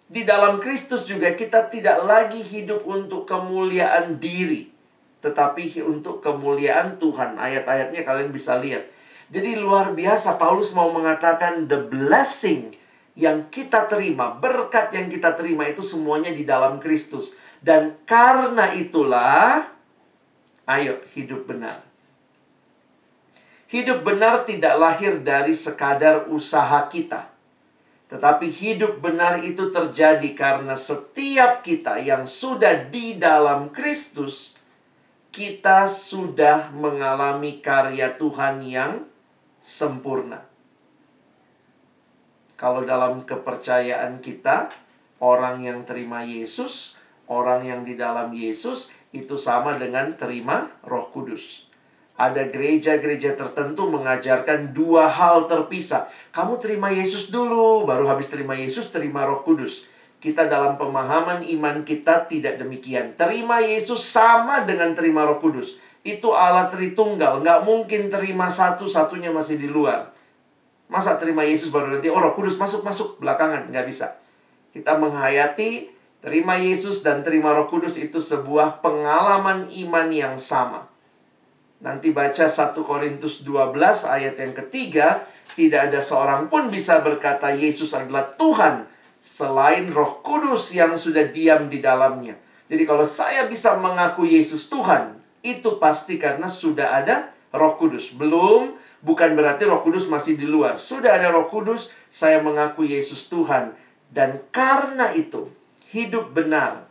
Di 0.07 0.29
dalam 0.29 0.61
Kristus 0.61 1.09
juga 1.09 1.33
kita 1.33 1.73
tidak 1.73 2.05
lagi 2.05 2.45
hidup 2.45 2.85
untuk 2.85 3.25
kemuliaan 3.25 4.21
diri, 4.21 4.69
tetapi 5.25 5.73
untuk 5.89 6.21
kemuliaan 6.21 7.01
Tuhan. 7.01 7.41
Ayat-ayatnya 7.41 8.05
kalian 8.05 8.29
bisa 8.29 8.61
lihat. 8.61 8.93
Jadi 9.33 9.57
luar 9.57 9.97
biasa 9.97 10.37
Paulus 10.37 10.71
mau 10.77 10.93
mengatakan 10.93 11.65
the 11.65 11.81
blessing 11.81 12.71
yang 13.17 13.49
kita 13.49 13.89
terima, 13.89 14.37
berkat 14.37 14.93
yang 14.93 15.09
kita 15.09 15.33
terima 15.33 15.65
itu 15.65 15.81
semuanya 15.81 16.29
di 16.29 16.45
dalam 16.45 16.77
Kristus. 16.77 17.33
Dan 17.65 17.97
karena 18.05 18.77
itulah, 18.77 19.73
ayo 20.69 21.01
hidup 21.17 21.49
benar. 21.49 21.81
Hidup 23.67 24.07
benar 24.07 24.47
tidak 24.47 24.79
lahir 24.79 25.19
dari 25.25 25.57
sekadar 25.57 26.31
usaha 26.31 26.87
kita. 26.87 27.35
Tetapi 28.07 28.47
hidup 28.47 29.03
benar 29.03 29.43
itu 29.43 29.67
terjadi 29.67 30.31
karena 30.39 30.79
setiap 30.79 31.67
kita 31.67 31.99
yang 31.99 32.23
sudah 32.23 32.87
di 32.87 33.19
dalam 33.19 33.75
Kristus, 33.75 34.55
kita 35.35 35.91
sudah 35.91 36.71
mengalami 36.71 37.59
karya 37.59 38.15
Tuhan 38.15 38.63
yang 38.63 39.03
sempurna. 39.59 40.46
Kalau 42.57 42.89
dalam 42.89 43.29
kepercayaan 43.29 44.25
kita, 44.25 44.73
orang 45.21 45.61
yang 45.61 45.85
terima 45.85 46.25
Yesus, 46.25 46.97
orang 47.29 47.61
yang 47.69 47.85
di 47.85 48.01
dalam 48.01 48.33
Yesus 48.33 48.89
itu 49.13 49.37
sama 49.37 49.77
dengan 49.77 50.17
terima 50.17 50.73
Roh 50.81 51.13
Kudus. 51.13 51.69
Ada 52.17 52.49
gereja-gereja 52.49 53.37
tertentu 53.37 53.93
mengajarkan 53.93 54.73
dua 54.73 55.05
hal 55.05 55.45
terpisah. 55.53 56.09
Kamu 56.33 56.57
terima 56.57 56.89
Yesus 56.89 57.29
dulu, 57.29 57.85
baru 57.85 58.09
habis 58.09 58.33
terima 58.33 58.57
Yesus 58.57 58.89
terima 58.89 59.29
Roh 59.29 59.45
Kudus. 59.45 59.85
kita 60.17 60.49
dalam 60.49 60.81
pemahaman 60.81 61.45
iman 61.45 61.85
kita 61.85 62.25
tidak 62.25 62.57
demikian. 62.57 63.13
Terima 63.21 63.61
Yesus 63.61 64.01
sama 64.01 64.65
dengan 64.65 64.97
terima 64.97 65.29
Roh 65.29 65.39
Kudus. 65.39 65.77
Itu 66.03 66.33
Allah 66.33 66.73
Tritunggal, 66.73 67.45
nggak 67.45 67.69
mungkin 67.69 68.09
terima 68.09 68.49
satu 68.49 68.89
satunya 68.89 69.29
masih 69.29 69.61
di 69.61 69.69
luar. 69.69 70.16
Masa 70.87 71.19
terima 71.19 71.43
Yesus 71.43 71.75
baru 71.75 71.99
nanti 71.99 72.07
oh 72.07 72.19
Roh 72.19 72.35
Kudus 72.39 72.55
masuk 72.55 72.87
masuk 72.87 73.19
belakangan 73.19 73.71
nggak 73.71 73.87
bisa. 73.87 74.23
Kita 74.71 75.01
menghayati 75.01 75.91
terima 76.23 76.55
Yesus 76.55 77.03
dan 77.03 77.27
terima 77.27 77.51
Roh 77.55 77.67
Kudus 77.67 77.99
itu 77.99 78.23
sebuah 78.23 78.85
pengalaman 78.85 79.67
iman 79.67 80.09
yang 80.15 80.39
sama. 80.39 80.87
Nanti 81.83 82.15
baca 82.15 82.49
1 82.49 82.73
Korintus 82.81 83.45
12 83.45 83.77
ayat 84.09 84.35
yang 84.41 84.55
ketiga, 84.65 85.29
tidak 85.53 85.93
ada 85.93 86.01
seorang 86.01 86.49
pun 86.49 86.73
bisa 86.73 87.05
berkata 87.05 87.53
Yesus 87.53 87.93
adalah 87.93 88.33
Tuhan 88.39 88.89
selain 89.21 89.91
Roh 89.93 90.23
Kudus 90.25 90.73
yang 90.73 90.95
sudah 90.97 91.29
diam 91.29 91.69
di 91.69 91.83
dalamnya. 91.83 92.39
Jadi 92.67 92.83
kalau 92.83 93.07
saya 93.07 93.47
bisa 93.47 93.79
mengaku 93.79 94.27
Yesus 94.27 94.67
Tuhan, 94.71 95.19
itu 95.43 95.79
pasti 95.79 96.19
karena 96.19 96.51
sudah 96.51 96.99
ada 96.99 97.31
Roh 97.55 97.79
Kudus. 97.79 98.11
Belum, 98.15 98.75
bukan 99.07 99.39
berarti 99.39 99.71
Roh 99.71 99.87
Kudus 99.87 100.11
masih 100.11 100.35
di 100.35 100.51
luar. 100.51 100.75
Sudah 100.75 101.15
ada 101.15 101.31
Roh 101.31 101.47
Kudus, 101.47 101.95
saya 102.11 102.43
mengaku 102.43 102.83
Yesus 102.83 103.31
Tuhan. 103.31 103.79
Dan 104.11 104.43
karena 104.51 105.15
itu, 105.15 105.47
hidup 105.95 106.35
benar. 106.35 106.91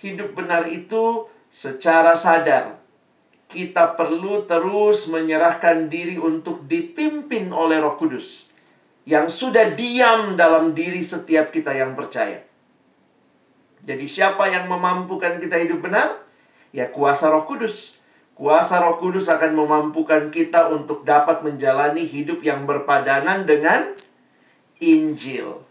Hidup 0.00 0.32
benar 0.32 0.64
itu 0.64 1.28
secara 1.52 2.16
sadar 2.16 2.80
kita 3.46 3.94
perlu 3.94 4.42
terus 4.48 5.06
menyerahkan 5.12 5.86
diri 5.86 6.18
untuk 6.18 6.64
dipimpin 6.64 7.52
oleh 7.52 7.78
Roh 7.78 7.94
Kudus 7.94 8.50
yang 9.04 9.28
sudah 9.28 9.76
diam 9.76 10.34
dalam 10.34 10.72
diri 10.72 11.04
setiap 11.04 11.52
kita 11.52 11.76
yang 11.76 11.92
percaya. 11.92 12.40
Jadi 13.84 14.08
siapa 14.08 14.48
yang 14.48 14.64
memampukan 14.64 15.36
kita 15.36 15.60
hidup 15.60 15.84
benar? 15.84 16.24
Ya 16.72 16.88
kuasa 16.88 17.28
Roh 17.28 17.44
Kudus. 17.44 18.00
Kuasa 18.34 18.82
Roh 18.82 18.98
Kudus 18.98 19.30
akan 19.30 19.54
memampukan 19.54 20.30
kita 20.34 20.74
untuk 20.74 21.06
dapat 21.06 21.46
menjalani 21.46 22.02
hidup 22.02 22.42
yang 22.42 22.66
berpadanan 22.66 23.46
dengan 23.46 23.94
Injil. 24.82 25.62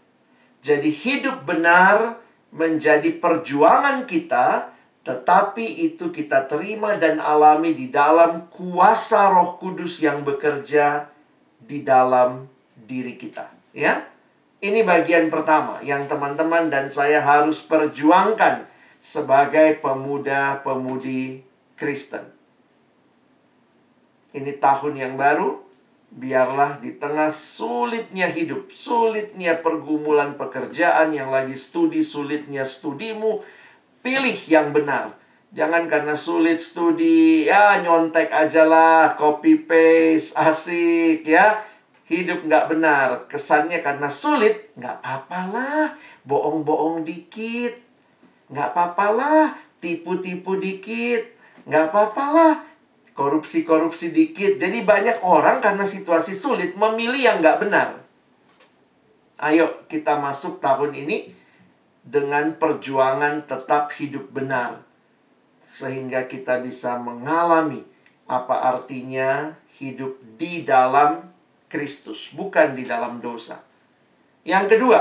Jadi 0.64 0.88
hidup 0.88 1.44
benar 1.44 2.16
menjadi 2.48 3.12
perjuangan 3.20 4.08
kita 4.08 4.74
tetapi 5.04 5.84
itu 5.84 6.08
kita 6.08 6.48
terima 6.48 6.96
dan 6.96 7.20
alami 7.20 7.76
di 7.76 7.92
dalam 7.92 8.48
kuasa 8.48 9.28
Roh 9.28 9.60
Kudus 9.60 10.00
yang 10.00 10.24
bekerja 10.24 11.12
di 11.60 11.84
dalam 11.84 12.48
diri 12.72 13.20
kita, 13.20 13.52
ya. 13.76 14.00
Ini 14.64 14.80
bagian 14.80 15.28
pertama 15.28 15.76
yang 15.84 16.08
teman-teman 16.08 16.72
dan 16.72 16.88
saya 16.88 17.20
harus 17.20 17.60
perjuangkan 17.60 18.64
sebagai 18.96 19.76
pemuda-pemudi 19.84 21.44
Kristen. 21.76 22.33
Ini 24.34 24.58
tahun 24.58 24.98
yang 24.98 25.14
baru, 25.14 25.62
biarlah 26.10 26.82
di 26.82 26.98
tengah 26.98 27.30
sulitnya 27.30 28.26
hidup, 28.26 28.66
sulitnya 28.74 29.62
pergumulan 29.62 30.34
pekerjaan 30.34 31.14
yang 31.14 31.30
lagi 31.30 31.54
studi, 31.54 32.02
sulitnya 32.02 32.66
studimu, 32.66 33.40
Pilih 34.04 34.36
yang 34.52 34.68
benar. 34.76 35.16
Jangan 35.56 35.88
karena 35.88 36.12
sulit 36.12 36.60
studi, 36.60 37.48
ya 37.48 37.80
nyontek 37.80 38.28
aja 38.28 38.68
lah, 38.68 39.16
copy 39.16 39.64
paste, 39.64 40.36
asik 40.36 41.24
ya. 41.24 41.64
Hidup 42.04 42.44
nggak 42.44 42.68
benar. 42.68 43.24
Kesannya 43.32 43.80
karena 43.80 44.12
sulit, 44.12 44.76
nggak 44.76 45.00
apa-apa 45.00 45.40
lah. 45.56 45.84
Bohong-bohong 46.28 47.00
dikit. 47.00 47.80
Nggak 48.52 48.76
apa-apa 48.76 49.06
lah. 49.16 49.44
Tipu-tipu 49.80 50.60
dikit. 50.60 51.24
Nggak 51.64 51.88
apa-apa 51.88 52.24
lah. 52.28 52.52
Korupsi-korupsi 53.14 54.10
dikit. 54.10 54.58
Jadi 54.58 54.82
banyak 54.82 55.22
orang 55.22 55.62
karena 55.62 55.86
situasi 55.86 56.34
sulit 56.34 56.74
memilih 56.74 57.22
yang 57.22 57.38
nggak 57.38 57.62
benar. 57.62 58.02
Ayo 59.38 59.86
kita 59.86 60.18
masuk 60.18 60.58
tahun 60.58 60.94
ini 60.94 61.30
dengan 62.04 62.54
perjuangan 62.58 63.46
tetap 63.48 63.90
hidup 63.96 64.30
benar, 64.30 64.84
sehingga 65.64 66.28
kita 66.28 66.60
bisa 66.60 67.00
mengalami 67.00 67.82
apa 68.30 68.60
artinya 68.60 69.58
hidup 69.80 70.20
di 70.38 70.62
dalam 70.62 71.34
Kristus, 71.66 72.30
bukan 72.30 72.78
di 72.78 72.86
dalam 72.86 73.18
dosa. 73.18 73.58
Yang 74.46 74.78
kedua, 74.78 75.00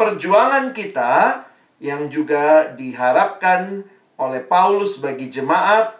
perjuangan 0.00 0.72
kita 0.72 1.44
yang 1.82 2.08
juga 2.08 2.72
diharapkan 2.72 3.84
oleh 4.16 4.40
Paulus 4.44 4.96
bagi 4.96 5.28
jemaat 5.28 5.99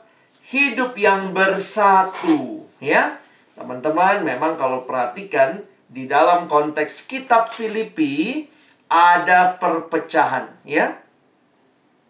hidup 0.51 0.99
yang 0.99 1.31
bersatu, 1.31 2.67
ya. 2.83 3.23
Teman-teman, 3.55 4.27
memang 4.27 4.59
kalau 4.59 4.83
perhatikan 4.83 5.63
di 5.87 6.11
dalam 6.11 6.51
konteks 6.51 7.07
kitab 7.07 7.55
Filipi 7.55 8.47
ada 8.91 9.55
perpecahan, 9.55 10.51
ya. 10.67 10.99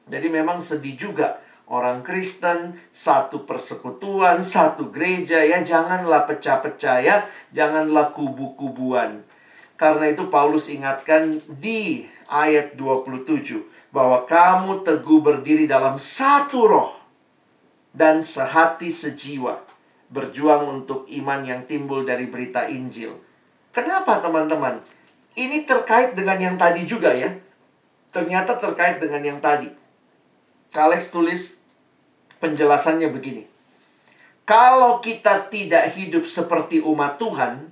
Jadi 0.09 0.27
memang 0.33 0.59
sedih 0.65 0.97
juga 0.97 1.39
orang 1.69 2.01
Kristen 2.01 2.81
satu 2.89 3.45
persekutuan, 3.45 4.41
satu 4.41 4.89
gereja 4.89 5.45
ya, 5.45 5.61
janganlah 5.61 6.25
pecah-pecah 6.25 6.97
ya, 7.05 7.17
janganlah 7.53 8.17
kubu-kubuan. 8.17 9.23
Karena 9.77 10.13
itu 10.13 10.29
Paulus 10.29 10.69
ingatkan 10.69 11.41
di 11.47 12.05
ayat 12.29 12.77
27 12.77 13.65
bahwa 13.95 14.25
kamu 14.29 14.85
teguh 14.85 15.21
berdiri 15.25 15.65
dalam 15.65 15.97
satu 15.97 16.69
roh 16.69 17.00
dan 17.91 18.23
sehati 18.23 18.91
sejiwa 18.91 19.67
berjuang 20.11 20.83
untuk 20.83 21.07
iman 21.07 21.41
yang 21.47 21.63
timbul 21.67 22.03
dari 22.03 22.27
berita 22.27 22.67
Injil. 22.67 23.15
Kenapa 23.71 24.19
teman-teman? 24.19 24.83
Ini 25.39 25.63
terkait 25.63 26.19
dengan 26.19 26.39
yang 26.39 26.57
tadi 26.59 26.83
juga 26.83 27.15
ya. 27.15 27.31
Ternyata 28.11 28.59
terkait 28.59 28.99
dengan 28.99 29.23
yang 29.23 29.39
tadi. 29.39 29.71
Kalex 30.75 31.15
tulis 31.15 31.63
penjelasannya 32.43 33.07
begini. 33.15 33.47
Kalau 34.43 34.99
kita 34.99 35.47
tidak 35.47 35.95
hidup 35.95 36.27
seperti 36.27 36.83
umat 36.83 37.23
Tuhan, 37.23 37.71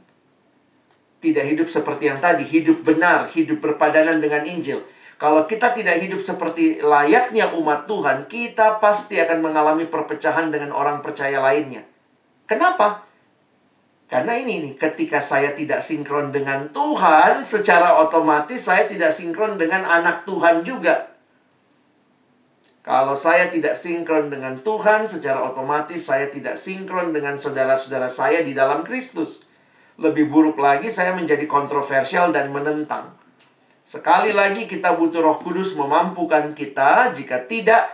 tidak 1.18 1.44
hidup 1.50 1.66
seperti 1.66 2.07
yang 2.07 2.22
tadi, 2.22 2.46
hidup 2.46 2.87
benar, 2.87 3.26
hidup 3.35 3.59
berpadanan 3.59 4.22
dengan 4.22 4.46
Injil. 4.46 4.87
Kalau 5.18 5.50
kita 5.50 5.74
tidak 5.74 5.98
hidup 5.98 6.22
seperti 6.22 6.78
layaknya 6.78 7.50
umat 7.59 7.90
Tuhan, 7.90 8.31
kita 8.31 8.78
pasti 8.78 9.18
akan 9.18 9.42
mengalami 9.42 9.90
perpecahan 9.90 10.54
dengan 10.54 10.70
orang 10.70 11.02
percaya 11.02 11.42
lainnya. 11.42 11.83
Kenapa? 12.46 13.02
Karena 14.07 14.38
ini 14.38 14.62
nih, 14.62 14.74
ketika 14.78 15.18
saya 15.18 15.52
tidak 15.59 15.83
sinkron 15.83 16.31
dengan 16.31 16.70
Tuhan, 16.70 17.42
secara 17.42 17.98
otomatis 17.98 18.62
saya 18.62 18.87
tidak 18.87 19.11
sinkron 19.11 19.59
dengan 19.59 19.85
anak 19.85 20.22
Tuhan 20.22 20.62
juga. 20.62 21.12
Kalau 22.87 23.12
saya 23.12 23.50
tidak 23.52 23.76
sinkron 23.76 24.33
dengan 24.33 24.64
Tuhan, 24.64 25.04
secara 25.04 25.44
otomatis 25.44 26.09
saya 26.09 26.31
tidak 26.33 26.57
sinkron 26.57 27.12
dengan 27.12 27.37
saudara-saudara 27.37 28.09
saya 28.09 28.40
di 28.40 28.57
dalam 28.57 28.81
Kristus. 28.81 29.44
Lebih 30.00 30.31
buruk 30.31 30.57
lagi, 30.57 30.88
saya 30.88 31.12
menjadi 31.12 31.44
kontroversial 31.44 32.33
dan 32.33 32.48
menentang. 32.48 33.12
Sekali 33.88 34.37
lagi, 34.37 34.68
kita 34.68 35.01
butuh 35.01 35.24
Roh 35.24 35.40
Kudus 35.40 35.72
memampukan 35.72 36.53
kita. 36.53 37.09
Jika 37.16 37.48
tidak, 37.48 37.88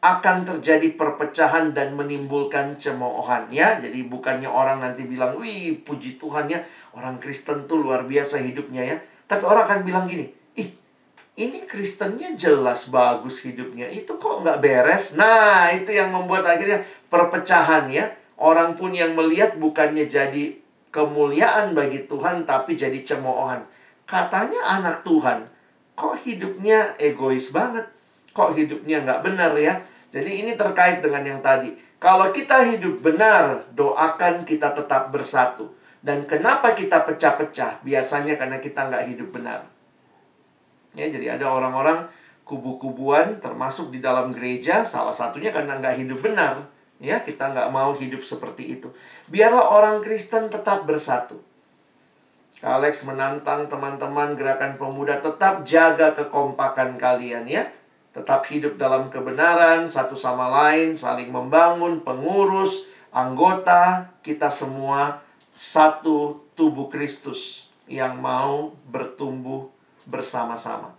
akan 0.00 0.48
terjadi 0.48 0.88
perpecahan 0.96 1.76
dan 1.76 1.92
menimbulkan 1.92 2.80
cemoohan 2.80 3.52
ya. 3.52 3.76
Jadi 3.76 4.08
bukannya 4.08 4.48
orang 4.48 4.80
nanti 4.80 5.04
bilang, 5.04 5.36
"Wih, 5.36 5.84
puji 5.84 6.16
Tuhan 6.16 6.48
ya, 6.48 6.64
orang 6.96 7.20
Kristen 7.20 7.68
tuh 7.68 7.84
luar 7.84 8.08
biasa 8.08 8.40
hidupnya 8.40 8.88
ya." 8.88 8.96
Tapi 9.28 9.44
orang 9.44 9.68
akan 9.68 9.80
bilang 9.84 10.08
gini, 10.08 10.32
"Ih, 10.56 10.72
ini 11.36 11.68
Kristennya 11.68 12.32
jelas 12.32 12.88
bagus 12.88 13.44
hidupnya. 13.44 13.92
Itu 13.92 14.16
kok 14.16 14.40
nggak 14.40 14.64
beres?" 14.64 15.12
Nah, 15.12 15.68
itu 15.76 15.92
yang 15.92 16.08
membuat 16.08 16.48
akhirnya 16.48 16.88
perpecahan 17.12 17.92
ya. 17.92 18.08
Orang 18.40 18.80
pun 18.80 18.96
yang 18.96 19.12
melihat 19.12 19.60
bukannya 19.60 20.08
jadi 20.08 20.56
kemuliaan 20.88 21.76
bagi 21.76 22.08
Tuhan 22.08 22.48
tapi 22.48 22.80
jadi 22.80 22.96
cemoohan. 23.04 23.71
Katanya 24.12 24.76
anak 24.76 25.08
Tuhan, 25.08 25.48
kok 25.96 26.20
hidupnya 26.20 27.00
egois 27.00 27.48
banget? 27.48 27.88
Kok 28.36 28.52
hidupnya 28.52 29.00
nggak 29.00 29.24
benar 29.24 29.56
ya? 29.56 29.80
Jadi 30.12 30.44
ini 30.44 30.52
terkait 30.52 31.00
dengan 31.00 31.24
yang 31.24 31.40
tadi. 31.40 31.72
Kalau 31.96 32.28
kita 32.28 32.60
hidup 32.76 33.00
benar, 33.00 33.72
doakan 33.72 34.44
kita 34.44 34.76
tetap 34.76 35.08
bersatu. 35.08 35.72
Dan 36.04 36.28
kenapa 36.28 36.76
kita 36.76 37.08
pecah-pecah? 37.08 37.80
Biasanya 37.80 38.36
karena 38.36 38.60
kita 38.60 38.92
nggak 38.92 39.16
hidup 39.16 39.32
benar. 39.32 39.64
Ya, 40.92 41.08
jadi 41.08 41.40
ada 41.40 41.48
orang-orang 41.48 42.04
kubu-kubuan 42.44 43.40
termasuk 43.40 43.88
di 43.88 44.04
dalam 44.04 44.36
gereja. 44.36 44.84
Salah 44.84 45.16
satunya 45.16 45.56
karena 45.56 45.80
nggak 45.80 46.04
hidup 46.04 46.20
benar. 46.20 46.68
Ya, 47.00 47.16
kita 47.24 47.48
nggak 47.48 47.72
mau 47.72 47.96
hidup 47.96 48.20
seperti 48.20 48.76
itu. 48.76 48.92
Biarlah 49.32 49.72
orang 49.72 50.04
Kristen 50.04 50.52
tetap 50.52 50.84
bersatu. 50.84 51.40
Alex 52.62 53.02
menantang 53.02 53.66
teman-teman 53.66 54.38
gerakan 54.38 54.78
pemuda 54.78 55.18
tetap 55.18 55.66
jaga 55.66 56.14
kekompakan 56.14 56.94
kalian 56.94 57.42
ya. 57.50 57.66
Tetap 58.14 58.46
hidup 58.46 58.78
dalam 58.78 59.10
kebenaran, 59.10 59.90
satu 59.90 60.14
sama 60.14 60.46
lain, 60.46 60.94
saling 60.94 61.34
membangun, 61.34 62.06
pengurus, 62.06 62.86
anggota, 63.10 64.14
kita 64.22 64.46
semua 64.46 65.18
satu 65.58 66.46
tubuh 66.54 66.86
Kristus 66.86 67.66
yang 67.90 68.22
mau 68.22 68.70
bertumbuh 68.86 69.66
bersama-sama. 70.06 70.94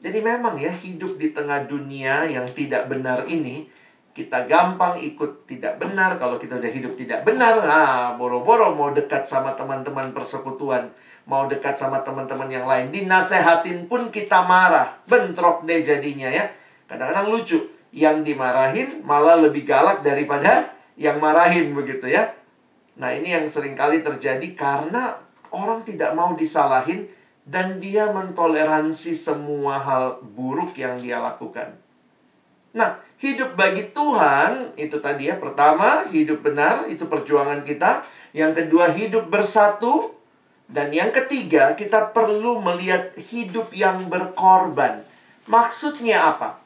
Jadi 0.00 0.18
memang 0.18 0.58
ya 0.58 0.72
hidup 0.72 1.20
di 1.20 1.30
tengah 1.30 1.70
dunia 1.70 2.26
yang 2.26 2.48
tidak 2.50 2.88
benar 2.90 3.28
ini 3.30 3.68
kita 4.10 4.44
gampang 4.50 4.98
ikut 4.98 5.46
tidak 5.46 5.78
benar 5.78 6.18
kalau 6.18 6.36
kita 6.36 6.58
udah 6.58 6.70
hidup 6.70 6.92
tidak 6.98 7.22
benar 7.22 7.62
nah 7.62 8.18
boro-boro 8.18 8.74
mau 8.74 8.90
dekat 8.90 9.22
sama 9.22 9.54
teman-teman 9.54 10.10
persekutuan 10.10 10.90
mau 11.30 11.46
dekat 11.46 11.78
sama 11.78 12.02
teman-teman 12.02 12.50
yang 12.50 12.66
lain 12.66 12.90
dinasehatin 12.90 13.86
pun 13.86 14.10
kita 14.10 14.42
marah 14.42 14.98
bentrok 15.06 15.62
deh 15.62 15.78
jadinya 15.78 16.26
ya. 16.26 16.50
Kadang-kadang 16.90 17.30
lucu 17.30 17.58
yang 17.94 18.26
dimarahin 18.26 19.06
malah 19.06 19.38
lebih 19.38 19.62
galak 19.62 20.02
daripada 20.02 20.74
yang 20.98 21.22
marahin 21.22 21.70
begitu 21.70 22.10
ya. 22.10 22.34
Nah 22.98 23.14
ini 23.14 23.30
yang 23.30 23.46
sering 23.46 23.78
kali 23.78 24.02
terjadi 24.02 24.42
karena 24.58 25.14
orang 25.54 25.86
tidak 25.86 26.10
mau 26.18 26.34
disalahin 26.34 27.06
dan 27.46 27.78
dia 27.78 28.10
mentoleransi 28.10 29.14
semua 29.14 29.78
hal 29.78 30.18
buruk 30.22 30.74
yang 30.74 30.98
dia 30.98 31.22
lakukan. 31.22 31.78
Nah 32.74 32.98
Hidup 33.20 33.52
bagi 33.52 33.92
Tuhan 33.92 34.72
itu 34.80 34.96
tadi 34.96 35.28
ya. 35.28 35.36
Pertama, 35.36 36.08
hidup 36.08 36.40
benar 36.40 36.88
itu 36.88 37.04
perjuangan 37.04 37.60
kita. 37.60 38.08
Yang 38.32 38.64
kedua, 38.64 38.88
hidup 38.96 39.28
bersatu. 39.28 40.16
Dan 40.64 40.88
yang 40.88 41.12
ketiga, 41.12 41.76
kita 41.76 42.16
perlu 42.16 42.64
melihat 42.64 43.12
hidup 43.20 43.76
yang 43.76 44.08
berkorban. 44.08 45.04
Maksudnya 45.44 46.32
apa? 46.32 46.62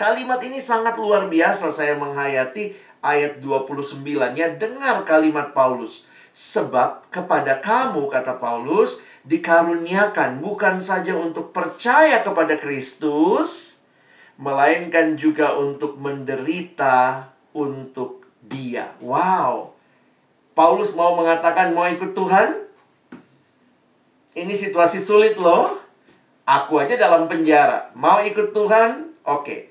Kalimat 0.00 0.40
ini 0.40 0.64
sangat 0.64 0.96
luar 0.96 1.28
biasa 1.28 1.76
saya 1.76 1.92
menghayati 2.00 2.72
ayat 3.04 3.44
29 3.44 4.00
ya. 4.32 4.48
Dengar 4.56 5.04
kalimat 5.04 5.52
Paulus. 5.52 6.08
Sebab 6.32 7.12
kepada 7.12 7.60
kamu, 7.60 8.08
kata 8.08 8.40
Paulus, 8.40 9.04
dikaruniakan 9.28 10.40
bukan 10.40 10.80
saja 10.80 11.12
untuk 11.12 11.52
percaya 11.52 12.24
kepada 12.24 12.56
Kristus, 12.56 13.69
melainkan 14.40 15.20
juga 15.20 15.54
untuk 15.60 16.00
menderita 16.00 17.28
untuk 17.52 18.24
Dia. 18.40 18.96
Wow. 19.04 19.76
Paulus 20.56 20.96
mau 20.96 21.14
mengatakan 21.14 21.76
mau 21.76 21.84
ikut 21.86 22.16
Tuhan? 22.16 22.66
Ini 24.34 24.50
situasi 24.56 24.96
sulit 24.96 25.36
loh. 25.36 25.76
Aku 26.48 26.80
aja 26.80 26.96
dalam 26.96 27.28
penjara. 27.28 27.92
Mau 27.94 28.24
ikut 28.24 28.50
Tuhan? 28.56 29.12
Oke. 29.28 29.70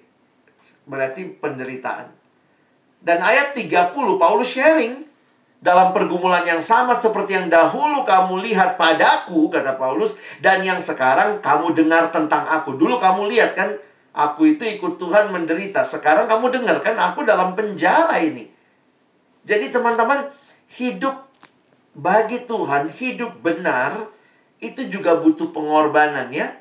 Berarti 0.86 1.28
penderitaan. 1.28 2.14
Dan 3.02 3.26
ayat 3.26 3.58
30 3.58 3.92
Paulus 4.22 4.54
sharing 4.54 5.10
dalam 5.60 5.92
pergumulan 5.92 6.48
yang 6.48 6.64
sama 6.64 6.96
seperti 6.96 7.36
yang 7.36 7.52
dahulu 7.52 8.08
kamu 8.08 8.40
lihat 8.48 8.80
padaku 8.80 9.52
kata 9.52 9.76
Paulus 9.76 10.16
dan 10.40 10.64
yang 10.64 10.80
sekarang 10.80 11.44
kamu 11.44 11.76
dengar 11.76 12.14
tentang 12.16 12.48
aku. 12.48 12.80
Dulu 12.80 12.96
kamu 12.96 13.28
lihat 13.28 13.60
kan 13.60 13.76
Aku 14.20 14.44
itu 14.44 14.68
ikut 14.68 15.00
Tuhan 15.00 15.32
menderita. 15.32 15.80
Sekarang 15.88 16.28
kamu 16.28 16.52
dengar 16.52 16.84
kan 16.84 17.00
aku 17.00 17.24
dalam 17.24 17.56
penjara 17.56 18.20
ini. 18.20 18.52
Jadi 19.48 19.72
teman-teman, 19.72 20.28
hidup 20.76 21.16
bagi 21.96 22.44
Tuhan, 22.44 22.92
hidup 22.92 23.40
benar 23.40 24.12
itu 24.60 24.92
juga 24.92 25.16
butuh 25.24 25.56
pengorbanan 25.56 26.28
ya. 26.36 26.52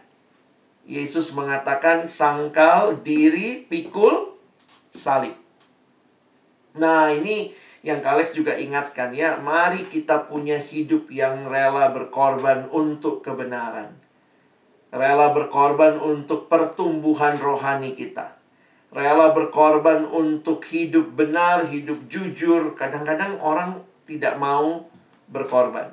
Yesus 0.87 1.35
mengatakan 1.35 2.07
sangkal 2.07 3.03
diri 3.03 3.67
pikul 3.67 4.39
salib. 4.95 5.35
Nah, 6.79 7.11
ini 7.11 7.51
yang 7.83 7.99
Kalex 7.99 8.39
juga 8.39 8.55
ingatkan 8.55 9.11
ya, 9.11 9.43
mari 9.43 9.91
kita 9.91 10.31
punya 10.31 10.57
hidup 10.57 11.11
yang 11.11 11.51
rela 11.51 11.91
berkorban 11.91 12.71
untuk 12.71 13.21
kebenaran 13.21 14.08
rela 14.89 15.37
berkorban 15.37 16.01
untuk 16.01 16.49
pertumbuhan 16.49 17.37
rohani 17.37 17.93
kita. 17.93 18.37
Rela 18.89 19.37
berkorban 19.37 20.09
untuk 20.09 20.65
hidup 20.65 21.13
benar, 21.13 21.69
hidup 21.69 22.09
jujur. 22.09 22.73
Kadang-kadang 22.73 23.37
orang 23.45 23.85
tidak 24.09 24.41
mau 24.41 24.89
berkorban. 25.29 25.93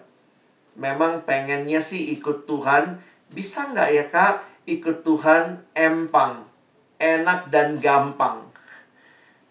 Memang 0.79 1.27
pengennya 1.27 1.83
sih 1.83 2.15
ikut 2.15 2.47
Tuhan. 2.47 3.03
Bisa 3.35 3.67
nggak 3.67 3.89
ya 3.91 4.05
kak 4.07 4.35
ikut 4.63 5.03
Tuhan 5.03 5.67
empang, 5.75 6.47
enak 6.95 7.51
dan 7.51 7.83
gampang. 7.83 8.47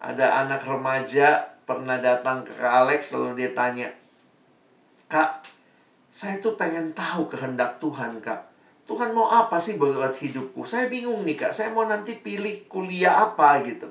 Ada 0.00 0.44
anak 0.44 0.64
remaja 0.64 1.52
pernah 1.64 1.96
datang 1.96 2.44
ke 2.44 2.52
Kak 2.52 2.72
Alex 2.84 3.16
lalu 3.16 3.44
dia 3.44 3.50
tanya, 3.56 3.88
Kak, 5.08 5.40
saya 6.12 6.36
tuh 6.44 6.60
pengen 6.60 6.92
tahu 6.92 7.24
kehendak 7.32 7.80
Tuhan 7.80 8.20
kak 8.20 8.53
Tuhan 8.84 9.16
mau 9.16 9.32
apa 9.32 9.56
sih 9.56 9.80
buat 9.80 10.12
hidupku? 10.12 10.68
Saya 10.68 10.92
bingung 10.92 11.24
nih 11.24 11.40
kak, 11.40 11.56
saya 11.56 11.72
mau 11.72 11.88
nanti 11.88 12.20
pilih 12.20 12.68
kuliah 12.68 13.32
apa 13.32 13.64
gitu. 13.64 13.88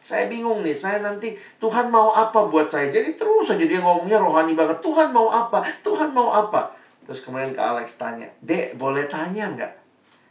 Saya 0.00 0.24
bingung 0.32 0.64
nih, 0.64 0.72
saya 0.72 1.04
nanti 1.04 1.36
Tuhan 1.60 1.92
mau 1.92 2.16
apa 2.16 2.48
buat 2.48 2.72
saya? 2.72 2.88
Jadi 2.88 3.12
terus 3.12 3.52
aja 3.52 3.60
dia 3.60 3.84
ngomongnya 3.84 4.16
rohani 4.16 4.56
banget. 4.56 4.80
Tuhan 4.80 5.12
mau 5.12 5.28
apa? 5.28 5.60
Tuhan 5.84 6.16
mau 6.16 6.32
apa? 6.32 6.72
Terus 7.04 7.20
kemudian 7.20 7.52
ke 7.52 7.60
Alex 7.60 8.00
tanya, 8.00 8.24
Dek, 8.40 8.80
boleh 8.80 9.04
tanya 9.04 9.52
nggak? 9.52 9.72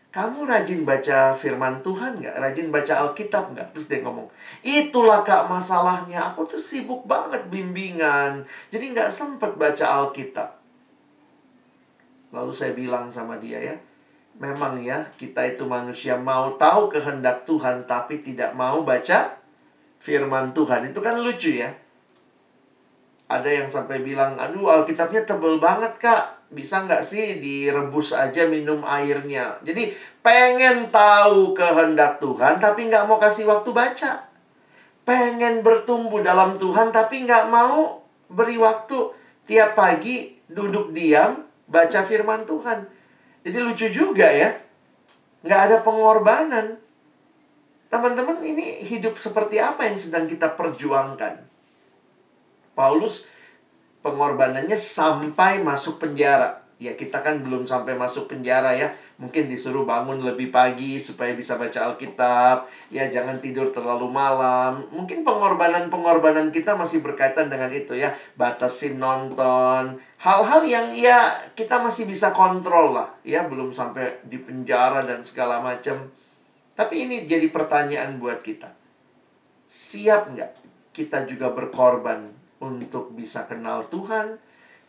Kamu 0.10 0.50
rajin 0.50 0.82
baca 0.82 1.38
firman 1.38 1.86
Tuhan 1.86 2.18
nggak? 2.18 2.42
Rajin 2.42 2.74
baca 2.74 3.06
Alkitab 3.06 3.54
nggak? 3.54 3.78
Terus 3.78 3.86
dia 3.86 4.02
ngomong, 4.02 4.26
itulah 4.66 5.22
kak 5.22 5.46
masalahnya. 5.46 6.34
Aku 6.34 6.50
tuh 6.50 6.58
sibuk 6.58 7.06
banget 7.06 7.46
bimbingan. 7.54 8.42
Jadi 8.74 8.98
nggak 8.98 9.14
sempet 9.14 9.54
baca 9.62 9.86
Alkitab. 10.02 10.57
Lalu 12.32 12.52
saya 12.52 12.76
bilang 12.76 13.08
sama 13.08 13.40
dia 13.40 13.60
ya, 13.60 13.76
memang 14.38 14.78
ya 14.84 15.02
kita 15.18 15.42
itu 15.48 15.66
manusia 15.66 16.20
mau 16.20 16.54
tahu 16.60 16.92
kehendak 16.92 17.48
Tuhan 17.48 17.90
tapi 17.90 18.22
tidak 18.22 18.54
mau 18.54 18.84
baca 18.84 19.34
firman 19.98 20.54
Tuhan. 20.54 20.92
Itu 20.92 21.00
kan 21.02 21.18
lucu 21.20 21.58
ya. 21.58 21.72
Ada 23.28 23.50
yang 23.64 23.68
sampai 23.68 24.00
bilang, 24.00 24.40
aduh 24.40 24.72
Alkitabnya 24.72 25.28
tebel 25.28 25.60
banget 25.60 26.00
kak. 26.00 26.38
Bisa 26.48 26.88
nggak 26.88 27.04
sih 27.04 27.44
direbus 27.44 28.16
aja 28.16 28.48
minum 28.48 28.80
airnya? 28.88 29.60
Jadi 29.68 29.92
pengen 30.24 30.88
tahu 30.88 31.52
kehendak 31.52 32.24
Tuhan 32.24 32.56
tapi 32.56 32.88
nggak 32.88 33.04
mau 33.04 33.20
kasih 33.20 33.44
waktu 33.52 33.76
baca. 33.76 34.24
Pengen 35.04 35.60
bertumbuh 35.60 36.24
dalam 36.24 36.56
Tuhan 36.56 36.96
tapi 36.96 37.28
nggak 37.28 37.52
mau 37.52 38.00
beri 38.32 38.56
waktu 38.56 39.12
tiap 39.44 39.76
pagi 39.76 40.40
duduk 40.48 40.96
diam 40.96 41.48
baca 41.68 42.00
firman 42.02 42.48
Tuhan. 42.48 42.88
Jadi 43.44 43.58
lucu 43.62 43.88
juga 43.92 44.28
ya. 44.32 44.56
Nggak 45.44 45.62
ada 45.70 45.78
pengorbanan. 45.84 46.80
Teman-teman 47.88 48.44
ini 48.44 48.84
hidup 48.84 49.16
seperti 49.16 49.64
apa 49.64 49.88
yang 49.88 49.96
sedang 49.96 50.28
kita 50.28 50.60
perjuangkan? 50.60 51.40
Paulus 52.76 53.24
pengorbanannya 54.04 54.76
sampai 54.76 55.64
masuk 55.64 56.04
penjara. 56.04 56.68
Ya 56.78 56.94
kita 56.94 57.24
kan 57.24 57.40
belum 57.42 57.64
sampai 57.66 57.96
masuk 57.96 58.28
penjara 58.28 58.76
ya 58.76 58.92
Mungkin 59.18 59.50
disuruh 59.50 59.82
bangun 59.82 60.22
lebih 60.22 60.54
pagi 60.54 61.02
supaya 61.02 61.34
bisa 61.34 61.58
baca 61.58 61.90
Alkitab. 61.90 62.70
Ya, 62.94 63.10
jangan 63.10 63.42
tidur 63.42 63.74
terlalu 63.74 64.14
malam. 64.14 64.86
Mungkin 64.94 65.26
pengorbanan-pengorbanan 65.26 66.54
kita 66.54 66.78
masih 66.78 67.02
berkaitan 67.02 67.50
dengan 67.50 67.74
itu 67.74 67.98
ya. 67.98 68.14
Batasin 68.38 69.02
nonton. 69.02 69.98
Hal-hal 70.22 70.62
yang 70.70 70.94
ya 70.94 71.34
kita 71.58 71.82
masih 71.82 72.06
bisa 72.06 72.30
kontrol 72.30 72.94
lah. 72.94 73.10
Ya, 73.26 73.50
belum 73.50 73.74
sampai 73.74 74.22
di 74.22 74.38
penjara 74.38 75.02
dan 75.02 75.26
segala 75.26 75.66
macam. 75.66 76.14
Tapi 76.78 77.10
ini 77.10 77.26
jadi 77.26 77.50
pertanyaan 77.50 78.22
buat 78.22 78.46
kita. 78.46 78.70
Siap 79.66 80.38
nggak 80.38 80.52
kita 80.94 81.26
juga 81.26 81.50
berkorban 81.58 82.30
untuk 82.62 83.18
bisa 83.18 83.50
kenal 83.50 83.90
Tuhan? 83.90 84.38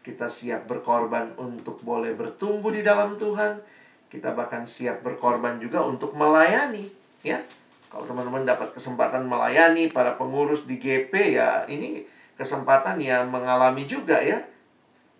Kita 0.04 0.28
siap 0.28 0.68
berkorban 0.68 1.32
untuk 1.40 1.80
boleh 1.80 2.12
bertumbuh 2.12 2.68
di 2.76 2.84
dalam 2.84 3.16
Tuhan 3.16 3.77
kita 4.08 4.32
bahkan 4.32 4.64
siap 4.64 5.04
berkorban 5.04 5.60
juga 5.60 5.84
untuk 5.84 6.16
melayani, 6.16 6.88
ya. 7.20 7.40
Kalau 7.88 8.04
teman-teman 8.04 8.44
dapat 8.44 8.72
kesempatan 8.72 9.24
melayani 9.24 9.88
para 9.88 10.16
pengurus 10.16 10.68
di 10.68 10.76
GP 10.76 11.40
ya, 11.40 11.64
ini 11.68 12.04
kesempatan 12.36 13.00
ya 13.00 13.24
mengalami 13.24 13.88
juga 13.88 14.20
ya. 14.20 14.40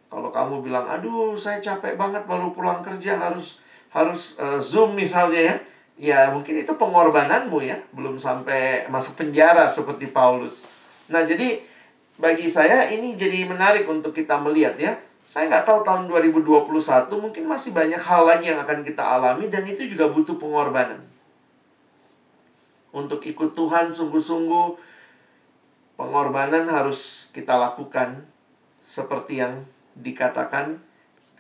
Kalau 0.09 0.29
kamu 0.33 0.65
bilang, 0.65 0.89
"Aduh, 0.89 1.37
saya 1.37 1.61
capek 1.61 1.97
banget 1.97 2.25
baru 2.25 2.53
pulang 2.53 2.81
kerja 2.81 3.17
harus 3.17 3.61
harus 3.93 4.37
uh, 4.41 4.61
Zoom 4.61 4.97
misalnya 4.97 5.41
ya." 5.41 5.57
Ya, 5.99 6.21
mungkin 6.31 6.55
itu 6.55 6.79
pengorbananmu 6.79 7.59
ya, 7.59 7.75
belum 7.91 8.23
sampai 8.23 8.87
masuk 8.87 9.19
penjara 9.19 9.67
seperti 9.67 10.07
Paulus. 10.15 10.63
Nah, 11.11 11.27
jadi 11.27 11.59
bagi 12.15 12.47
saya 12.47 12.87
ini 12.87 13.19
jadi 13.19 13.43
menarik 13.51 13.83
untuk 13.91 14.15
kita 14.15 14.39
melihat 14.39 14.79
ya 14.79 14.95
Saya 15.29 15.53
nggak 15.53 15.69
tahu 15.69 15.85
tahun 15.85 16.09
2021 16.09 17.13
mungkin 17.21 17.45
masih 17.45 17.77
banyak 17.77 18.01
hal 18.01 18.25
lagi 18.25 18.49
yang 18.49 18.65
akan 18.65 18.81
kita 18.81 19.05
alami 19.05 19.53
dan 19.53 19.61
itu 19.69 19.85
juga 19.85 20.09
butuh 20.09 20.41
pengorbanan. 20.41 21.05
Untuk 22.97 23.21
ikut 23.29 23.53
Tuhan 23.53 23.93
sungguh-sungguh 23.93 24.67
pengorbanan 26.01 26.65
harus 26.73 27.29
kita 27.37 27.61
lakukan 27.61 28.25
seperti 28.81 29.45
yang 29.45 29.69
dikatakan 30.01 30.81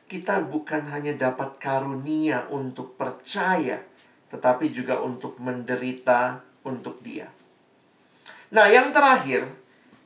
kita 0.04 0.44
bukan 0.52 0.84
hanya 0.92 1.16
dapat 1.16 1.56
karunia 1.56 2.44
untuk 2.52 2.92
percaya 3.00 3.80
tetapi 4.28 4.68
juga 4.68 5.00
untuk 5.00 5.40
menderita 5.40 6.44
untuk 6.68 7.00
dia. 7.00 7.32
Nah, 8.52 8.68
yang 8.68 8.92
terakhir 8.92 9.48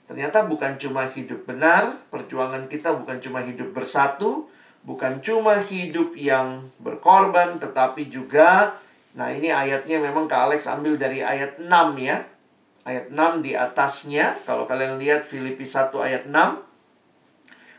Ternyata 0.02 0.44
bukan 0.50 0.76
cuma 0.76 1.06
hidup 1.06 1.46
benar, 1.46 2.02
perjuangan 2.10 2.66
kita 2.66 2.92
bukan 2.98 3.22
cuma 3.22 3.38
hidup 3.38 3.70
bersatu, 3.70 4.50
bukan 4.82 5.22
cuma 5.22 5.62
hidup 5.62 6.18
yang 6.18 6.66
berkorban, 6.82 7.56
tetapi 7.62 8.10
juga, 8.10 8.76
nah 9.14 9.30
ini 9.30 9.54
ayatnya 9.54 10.02
memang 10.02 10.26
Kak 10.26 10.50
Alex 10.50 10.66
ambil 10.66 10.98
dari 10.98 11.22
ayat 11.22 11.62
6 11.62 11.70
ya. 12.02 12.26
Ayat 12.82 13.14
6 13.14 13.46
di 13.46 13.54
atasnya, 13.54 14.42
kalau 14.42 14.66
kalian 14.66 14.98
lihat 14.98 15.22
Filipi 15.22 15.62
1 15.62 15.94
ayat 16.02 16.26
6, 16.26 16.34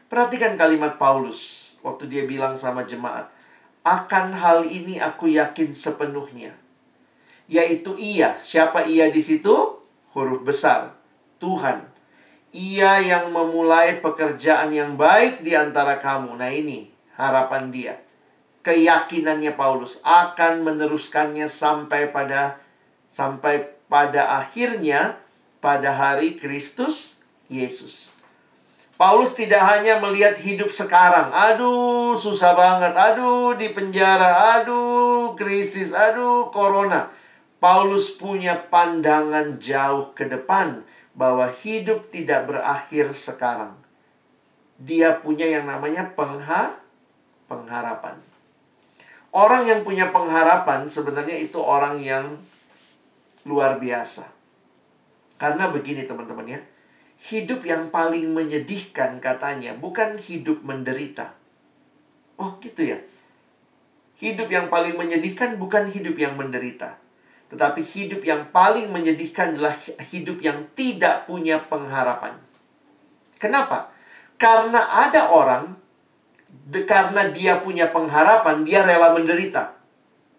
perhatikan 0.07 0.55
kalimat 0.55 0.95
Paulus 0.95 1.75
waktu 1.83 2.07
dia 2.07 2.23
bilang 2.23 2.55
sama 2.55 2.87
jemaat, 2.87 3.27
akan 3.83 4.31
hal 4.31 4.63
ini 4.63 5.03
aku 5.03 5.27
yakin 5.27 5.75
sepenuhnya. 5.75 6.55
Yaitu 7.51 7.99
ia. 7.99 8.39
Siapa 8.39 8.87
ia 8.87 9.11
di 9.11 9.19
situ? 9.19 9.51
Huruf 10.15 10.47
besar. 10.47 10.95
Tuhan 11.43 11.92
ia 12.53 13.01
yang 13.01 13.33
memulai 13.33 13.97
pekerjaan 13.97 14.69
yang 14.69 14.93
baik 14.93 15.41
di 15.41 15.57
antara 15.57 15.97
kamu. 15.97 16.37
Nah, 16.37 16.53
ini 16.53 16.85
harapan 17.17 17.73
dia. 17.73 17.97
Keyakinannya 18.63 19.57
Paulus 19.57 19.99
akan 20.05 20.63
meneruskannya 20.63 21.51
sampai 21.51 22.13
pada 22.13 22.61
sampai 23.11 23.73
pada 23.91 24.39
akhirnya 24.39 25.19
pada 25.59 25.91
hari 25.91 26.39
Kristus 26.39 27.19
Yesus. 27.51 28.13
Paulus 28.95 29.35
tidak 29.35 29.59
hanya 29.59 29.99
melihat 29.99 30.37
hidup 30.39 30.71
sekarang. 30.71 31.33
Aduh, 31.33 32.15
susah 32.15 32.55
banget. 32.55 32.93
Aduh, 32.95 33.57
di 33.57 33.73
penjara. 33.73 34.61
Aduh, 34.61 35.35
krisis. 35.35 35.91
Aduh, 35.91 36.53
corona. 36.53 37.11
Paulus 37.59 38.15
punya 38.15 38.55
pandangan 38.69 39.59
jauh 39.59 40.15
ke 40.15 40.29
depan 40.29 40.85
bahwa 41.13 41.45
hidup 41.61 42.09
tidak 42.09 42.49
berakhir 42.49 43.13
sekarang. 43.13 43.77
Dia 44.81 45.21
punya 45.21 45.45
yang 45.45 45.69
namanya 45.69 46.11
pengha 46.17 46.73
pengharapan. 47.45 48.17
Orang 49.33 49.65
yang 49.65 49.81
punya 49.81 50.09
pengharapan 50.13 50.85
sebenarnya 50.85 51.37
itu 51.41 51.57
orang 51.57 52.01
yang 52.01 52.37
luar 53.45 53.77
biasa. 53.81 54.29
Karena 55.37 55.69
begini 55.69 56.05
teman-teman 56.05 56.45
ya. 56.45 56.59
Hidup 57.23 57.63
yang 57.63 57.87
paling 57.87 58.35
menyedihkan 58.35 59.23
katanya 59.23 59.73
bukan 59.77 60.19
hidup 60.19 60.61
menderita. 60.61 61.33
Oh 62.37 62.59
gitu 62.59 62.83
ya. 62.93 62.99
Hidup 64.19 64.51
yang 64.51 64.67
paling 64.67 64.97
menyedihkan 64.99 65.55
bukan 65.57 65.89
hidup 65.89 66.13
yang 66.19 66.35
menderita. 66.35 67.02
Tetapi 67.53 67.85
hidup 67.85 68.25
yang 68.25 68.49
paling 68.49 68.89
menyedihkan 68.89 69.53
adalah 69.53 69.77
hidup 70.09 70.41
yang 70.41 70.73
tidak 70.73 71.29
punya 71.29 71.61
pengharapan. 71.61 72.33
Kenapa? 73.37 73.93
Karena 74.41 74.81
ada 74.89 75.29
orang, 75.29 75.77
de, 76.49 76.81
karena 76.89 77.29
dia 77.29 77.61
punya 77.61 77.93
pengharapan, 77.93 78.65
dia 78.65 78.81
rela 78.81 79.13
menderita. 79.13 79.77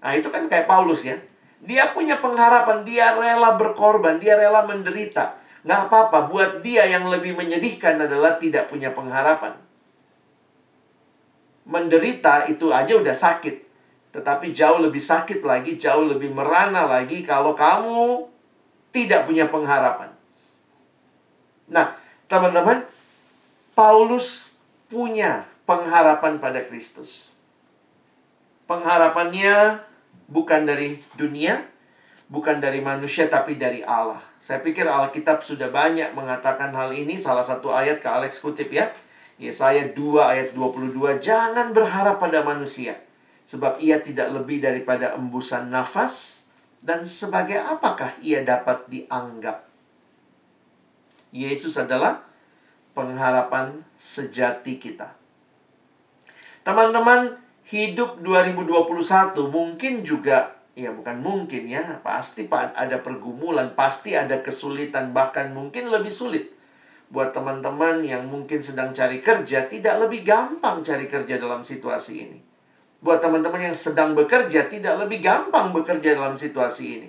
Nah, 0.03 0.13
itu 0.19 0.27
kan 0.27 0.51
kayak 0.51 0.67
Paulus 0.67 1.07
ya. 1.07 1.15
Dia 1.63 1.95
punya 1.95 2.19
pengharapan, 2.19 2.83
dia 2.83 3.15
rela 3.15 3.55
berkorban, 3.55 4.19
dia 4.19 4.35
rela 4.35 4.67
menderita. 4.67 5.39
Nggak 5.63 5.81
apa-apa, 5.87 6.19
buat 6.27 6.51
dia 6.67 6.83
yang 6.91 7.07
lebih 7.15 7.39
menyedihkan 7.39 7.97
adalah 7.97 8.43
tidak 8.43 8.67
punya 8.67 8.91
pengharapan. 8.91 9.55
Menderita 11.65 12.51
itu 12.51 12.75
aja 12.75 12.99
udah 12.99 13.15
sakit. 13.15 13.65
Tetapi 14.15 14.55
jauh 14.55 14.79
lebih 14.79 15.03
sakit 15.03 15.43
lagi, 15.43 15.75
jauh 15.75 16.07
lebih 16.07 16.31
merana 16.31 16.87
lagi 16.87 17.27
kalau 17.27 17.59
kamu 17.59 18.31
tidak 18.95 19.27
punya 19.27 19.51
pengharapan. 19.51 20.15
Nah, 21.67 21.99
teman-teman, 22.31 22.87
Paulus 23.75 24.55
punya 24.87 25.51
pengharapan 25.67 26.39
pada 26.39 26.63
Kristus. 26.63 27.27
Pengharapannya 28.71 29.83
bukan 30.31 30.63
dari 30.63 31.03
dunia, 31.19 31.67
bukan 32.31 32.63
dari 32.63 32.79
manusia, 32.79 33.27
tapi 33.27 33.59
dari 33.59 33.83
Allah. 33.83 34.23
Saya 34.39 34.63
pikir 34.63 34.87
Alkitab 34.87 35.43
sudah 35.43 35.75
banyak 35.75 36.15
mengatakan 36.15 36.71
hal 36.71 36.95
ini. 36.95 37.19
Salah 37.19 37.43
satu 37.43 37.75
ayat 37.75 37.99
ke 37.99 38.07
Alex 38.07 38.39
kutip 38.39 38.71
ya. 38.71 38.95
Yesaya 39.43 39.91
2 39.91 39.99
ayat 40.23 40.49
22. 40.55 41.19
Jangan 41.19 41.75
berharap 41.75 42.23
pada 42.23 42.47
manusia 42.47 42.95
sebab 43.45 43.81
ia 43.81 44.01
tidak 44.01 44.33
lebih 44.33 44.65
daripada 44.65 45.13
embusan 45.15 45.69
nafas 45.69 46.45
dan 46.85 47.05
sebagai 47.09 47.61
apakah 47.61 48.13
ia 48.21 48.45
dapat 48.45 48.89
dianggap? 48.89 49.65
Yesus 51.33 51.77
adalah 51.81 52.25
pengharapan 52.93 53.85
sejati 53.97 54.77
kita. 54.77 55.17
Teman-teman 56.65 57.37
hidup 57.69 58.21
2021 58.21 59.49
mungkin 59.49 60.05
juga 60.05 60.57
ya 60.77 60.93
bukan 60.93 61.25
mungkin 61.25 61.71
ya 61.71 62.01
pasti 62.05 62.45
ada 62.53 63.01
pergumulan 63.01 63.73
pasti 63.73 64.13
ada 64.13 64.45
kesulitan 64.45 65.17
bahkan 65.17 65.53
mungkin 65.53 65.89
lebih 65.89 66.13
sulit. 66.13 66.53
Buat 67.13 67.37
teman-teman 67.37 68.01
yang 68.01 68.29
mungkin 68.29 68.65
sedang 68.65 68.97
cari 68.97 69.21
kerja 69.21 69.69
tidak 69.69 70.01
lebih 70.01 70.25
gampang 70.25 70.81
cari 70.81 71.05
kerja 71.09 71.37
dalam 71.37 71.61
situasi 71.65 72.15
ini 72.17 72.54
buat 73.05 73.21
teman-teman 73.21 73.69
yang 73.69 73.77
sedang 73.77 74.17
bekerja 74.17 74.65
tidak 74.65 74.97
lebih 75.05 75.21
gampang 75.21 75.77
bekerja 75.77 76.17
dalam 76.17 76.41
situasi 76.41 76.85
ini. 76.97 77.09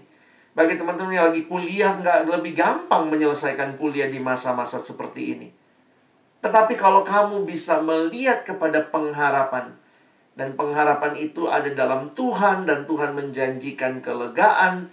Bagi 0.52 0.76
teman-teman 0.76 1.16
yang 1.16 1.32
lagi 1.32 1.48
kuliah 1.48 1.96
nggak 1.96 2.28
lebih 2.28 2.52
gampang 2.52 3.08
menyelesaikan 3.08 3.80
kuliah 3.80 4.12
di 4.12 4.20
masa-masa 4.20 4.76
seperti 4.76 5.40
ini. 5.40 5.48
Tetapi 6.44 6.76
kalau 6.76 7.08
kamu 7.08 7.48
bisa 7.48 7.80
melihat 7.80 8.44
kepada 8.44 8.84
pengharapan 8.92 9.72
dan 10.36 10.60
pengharapan 10.60 11.16
itu 11.16 11.48
ada 11.48 11.72
dalam 11.72 12.12
Tuhan 12.12 12.68
dan 12.68 12.84
Tuhan 12.84 13.16
menjanjikan 13.16 14.04
kelegaan, 14.04 14.92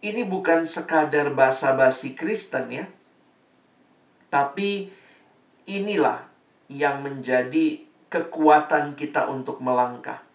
ini 0.00 0.24
bukan 0.24 0.64
sekadar 0.64 1.28
basa-basi 1.36 2.16
Kristen 2.16 2.72
ya. 2.72 2.88
Tapi 4.32 4.88
inilah 5.68 6.24
yang 6.72 7.04
menjadi 7.04 7.84
kekuatan 8.08 8.96
kita 8.96 9.28
untuk 9.28 9.60
melangkah 9.60 10.27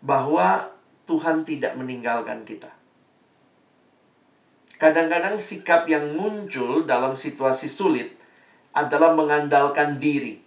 bahwa 0.00 0.68
Tuhan 1.04 1.44
tidak 1.44 1.76
meninggalkan 1.76 2.44
kita. 2.44 2.72
Kadang-kadang 4.80 5.36
sikap 5.36 5.84
yang 5.84 6.16
muncul 6.16 6.88
dalam 6.88 7.12
situasi 7.12 7.68
sulit 7.68 8.16
adalah 8.72 9.12
mengandalkan 9.12 10.00
diri. 10.00 10.40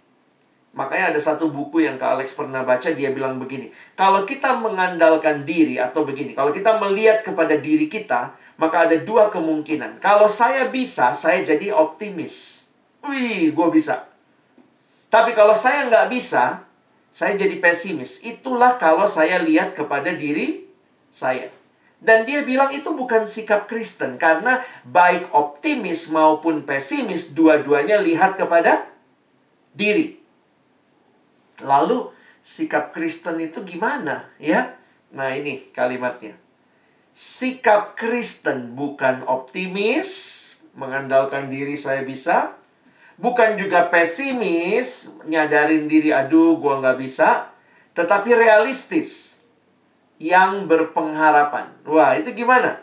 Makanya 0.74 1.14
ada 1.14 1.20
satu 1.22 1.54
buku 1.54 1.86
yang 1.86 1.94
Kak 1.94 2.18
Alex 2.18 2.34
pernah 2.34 2.66
baca, 2.66 2.90
dia 2.90 3.14
bilang 3.14 3.38
begini. 3.38 3.70
Kalau 3.94 4.26
kita 4.26 4.58
mengandalkan 4.58 5.46
diri 5.46 5.78
atau 5.78 6.02
begini, 6.02 6.34
kalau 6.34 6.50
kita 6.50 6.82
melihat 6.82 7.22
kepada 7.22 7.54
diri 7.54 7.86
kita, 7.86 8.34
maka 8.58 8.90
ada 8.90 8.98
dua 8.98 9.30
kemungkinan. 9.30 10.02
Kalau 10.02 10.26
saya 10.26 10.66
bisa, 10.74 11.14
saya 11.14 11.46
jadi 11.46 11.70
optimis. 11.70 12.66
Wih, 13.06 13.54
gue 13.54 13.68
bisa. 13.70 14.02
Tapi 15.14 15.30
kalau 15.30 15.54
saya 15.54 15.86
nggak 15.86 16.10
bisa, 16.10 16.63
saya 17.14 17.38
jadi 17.38 17.62
pesimis. 17.62 18.26
Itulah 18.26 18.74
kalau 18.74 19.06
saya 19.06 19.38
lihat 19.38 19.78
kepada 19.78 20.10
diri 20.10 20.66
saya. 21.14 21.46
Dan 22.02 22.26
dia 22.26 22.42
bilang 22.42 22.74
itu 22.74 22.90
bukan 22.90 23.30
sikap 23.30 23.70
Kristen 23.70 24.18
karena 24.18 24.58
baik 24.82 25.30
optimis 25.30 26.10
maupun 26.10 26.66
pesimis 26.66 27.30
dua-duanya 27.30 28.02
lihat 28.02 28.34
kepada 28.34 28.90
diri. 29.70 30.18
Lalu 31.62 32.10
sikap 32.42 32.90
Kristen 32.90 33.38
itu 33.38 33.62
gimana 33.62 34.26
ya? 34.42 34.74
Nah, 35.14 35.30
ini 35.38 35.70
kalimatnya. 35.70 36.34
Sikap 37.14 37.94
Kristen 37.94 38.74
bukan 38.74 39.22
optimis, 39.30 40.10
mengandalkan 40.74 41.46
diri 41.46 41.78
saya 41.78 42.02
bisa, 42.02 42.58
Bukan 43.14 43.54
juga 43.60 43.86
pesimis, 43.88 45.18
nyadarin 45.28 45.86
diri, 45.86 46.10
aduh 46.10 46.58
gua 46.58 46.82
nggak 46.82 46.98
bisa. 46.98 47.50
Tetapi 47.94 48.34
realistis. 48.34 49.40
Yang 50.18 50.70
berpengharapan. 50.70 51.74
Wah, 51.86 52.14
itu 52.14 52.30
gimana? 52.34 52.78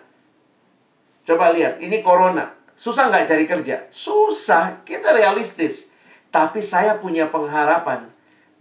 Coba 1.24 1.56
lihat, 1.56 1.80
ini 1.80 2.04
corona. 2.04 2.52
Susah 2.76 3.08
nggak 3.08 3.28
cari 3.28 3.46
kerja? 3.48 3.88
Susah, 3.92 4.84
kita 4.84 5.16
realistis. 5.16 5.96
Tapi 6.32 6.64
saya 6.64 7.00
punya 7.00 7.28
pengharapan 7.28 8.12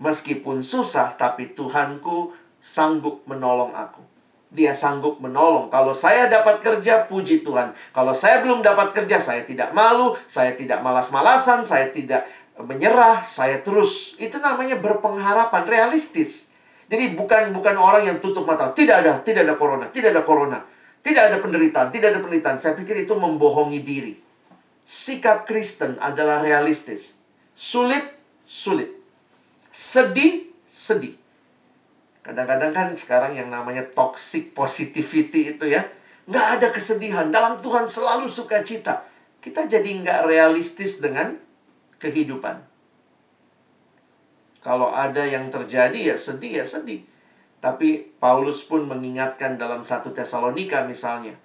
Meskipun 0.00 0.64
susah, 0.64 1.12
tapi 1.12 1.52
Tuhanku 1.52 2.32
sanggup 2.56 3.20
menolong 3.28 3.76
aku. 3.76 4.00
Dia 4.50 4.74
sanggup 4.74 5.22
menolong. 5.22 5.70
Kalau 5.70 5.94
saya 5.94 6.26
dapat 6.26 6.58
kerja, 6.58 7.06
puji 7.06 7.46
Tuhan. 7.46 7.70
Kalau 7.94 8.10
saya 8.10 8.42
belum 8.42 8.66
dapat 8.66 8.90
kerja, 8.90 9.22
saya 9.22 9.46
tidak 9.46 9.70
malu, 9.70 10.18
saya 10.26 10.58
tidak 10.58 10.82
malas-malasan, 10.82 11.62
saya 11.62 11.86
tidak 11.94 12.26
menyerah, 12.58 13.22
saya 13.22 13.62
terus. 13.62 14.18
Itu 14.18 14.42
namanya 14.42 14.82
berpengharapan, 14.82 15.70
realistis. 15.70 16.50
Jadi 16.90 17.14
bukan 17.14 17.54
bukan 17.54 17.78
orang 17.78 18.10
yang 18.10 18.18
tutup 18.18 18.42
mata. 18.42 18.74
Tidak 18.74 19.06
ada, 19.06 19.22
tidak 19.22 19.46
ada 19.46 19.54
corona, 19.54 19.86
tidak 19.86 20.10
ada 20.10 20.22
corona. 20.26 20.58
Tidak 21.00 21.22
ada 21.32 21.38
penderitaan, 21.38 21.88
tidak 21.94 22.12
ada 22.12 22.20
penderitaan. 22.20 22.58
Saya 22.60 22.76
pikir 22.76 23.06
itu 23.06 23.14
membohongi 23.16 23.80
diri. 23.80 24.14
Sikap 24.84 25.46
Kristen 25.46 25.96
adalah 26.02 26.42
realistis. 26.42 27.16
Sulit, 27.54 28.04
sulit. 28.44 28.90
Sedih, 29.70 30.50
sedih. 30.66 31.19
Kadang-kadang 32.20 32.72
kan 32.72 32.88
sekarang 32.92 33.32
yang 33.32 33.48
namanya 33.48 33.84
toxic 33.96 34.52
positivity 34.52 35.56
itu 35.56 35.72
ya. 35.72 35.82
Nggak 36.28 36.46
ada 36.60 36.66
kesedihan. 36.70 37.26
Dalam 37.32 37.56
Tuhan 37.58 37.88
selalu 37.88 38.28
sukacita. 38.28 39.08
Kita 39.40 39.64
jadi 39.64 39.88
nggak 39.88 40.28
realistis 40.28 41.00
dengan 41.00 41.32
kehidupan. 41.96 42.60
Kalau 44.60 44.92
ada 44.92 45.24
yang 45.24 45.48
terjadi 45.48 46.12
ya 46.12 46.16
sedih 46.20 46.60
ya 46.60 46.66
sedih. 46.68 47.08
Tapi 47.60 48.16
Paulus 48.20 48.64
pun 48.64 48.84
mengingatkan 48.84 49.56
dalam 49.56 49.84
satu 49.84 50.12
Tesalonika 50.12 50.84
misalnya. 50.84 51.36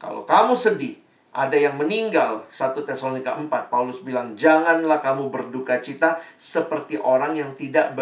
Kalau 0.00 0.24
kamu 0.24 0.56
sedih, 0.56 0.96
ada 1.32 1.56
yang 1.58 1.76
meninggal. 1.76 2.48
1 2.48 2.72
Tesalonika 2.88 3.36
4, 3.36 3.68
Paulus 3.68 4.00
bilang, 4.00 4.32
janganlah 4.32 5.04
kamu 5.04 5.28
berduka 5.28 5.76
cita 5.82 6.22
seperti 6.40 6.96
orang 6.96 7.36
yang 7.36 7.52
tidak 7.52 7.92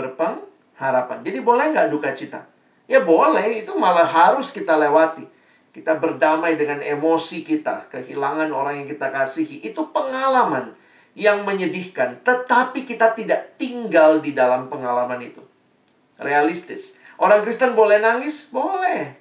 berpengharapan. 0.76 1.24
Jadi 1.24 1.38
boleh 1.40 1.64
nggak 1.72 1.88
duka 1.88 2.12
cita? 2.12 2.44
Ya 2.86 3.02
boleh, 3.02 3.64
itu 3.64 3.72
malah 3.80 4.06
harus 4.06 4.52
kita 4.52 4.76
lewati. 4.76 5.24
Kita 5.72 5.96
berdamai 5.96 6.56
dengan 6.56 6.80
emosi 6.80 7.44
kita, 7.44 7.88
kehilangan 7.92 8.48
orang 8.52 8.84
yang 8.84 8.88
kita 8.88 9.12
kasihi. 9.12 9.64
Itu 9.64 9.92
pengalaman 9.92 10.72
yang 11.16 11.44
menyedihkan, 11.44 12.20
tetapi 12.24 12.84
kita 12.84 13.16
tidak 13.16 13.56
tinggal 13.56 14.20
di 14.20 14.32
dalam 14.36 14.68
pengalaman 14.68 15.20
itu. 15.20 15.40
Realistis. 16.20 16.96
Orang 17.16 17.44
Kristen 17.44 17.72
boleh 17.72 18.00
nangis? 18.00 18.48
Boleh. 18.52 19.20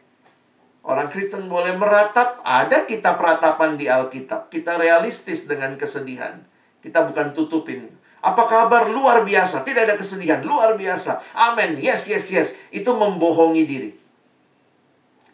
Orang 0.86 1.10
Kristen 1.10 1.50
boleh 1.50 1.74
meratap, 1.76 2.40
ada 2.46 2.86
kita 2.86 3.18
peratapan 3.18 3.76
di 3.76 3.90
Alkitab. 3.90 4.54
Kita 4.54 4.78
realistis 4.78 5.50
dengan 5.50 5.76
kesedihan. 5.76 6.40
Kita 6.80 7.04
bukan 7.10 7.34
tutupin. 7.34 7.90
Apa 8.26 8.50
kabar? 8.50 8.90
Luar 8.90 9.22
biasa. 9.22 9.62
Tidak 9.62 9.86
ada 9.86 9.94
kesedihan. 9.94 10.42
Luar 10.42 10.74
biasa. 10.74 11.22
Amin. 11.38 11.78
Yes, 11.78 12.10
yes, 12.10 12.34
yes. 12.34 12.50
Itu 12.74 12.98
membohongi 12.98 13.64
diri. 13.70 13.92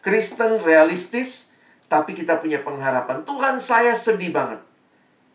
Kristen 0.04 0.60
realistis, 0.60 1.56
tapi 1.88 2.12
kita 2.12 2.36
punya 2.36 2.60
pengharapan. 2.60 3.24
Tuhan, 3.24 3.56
saya 3.64 3.96
sedih 3.96 4.28
banget. 4.28 4.60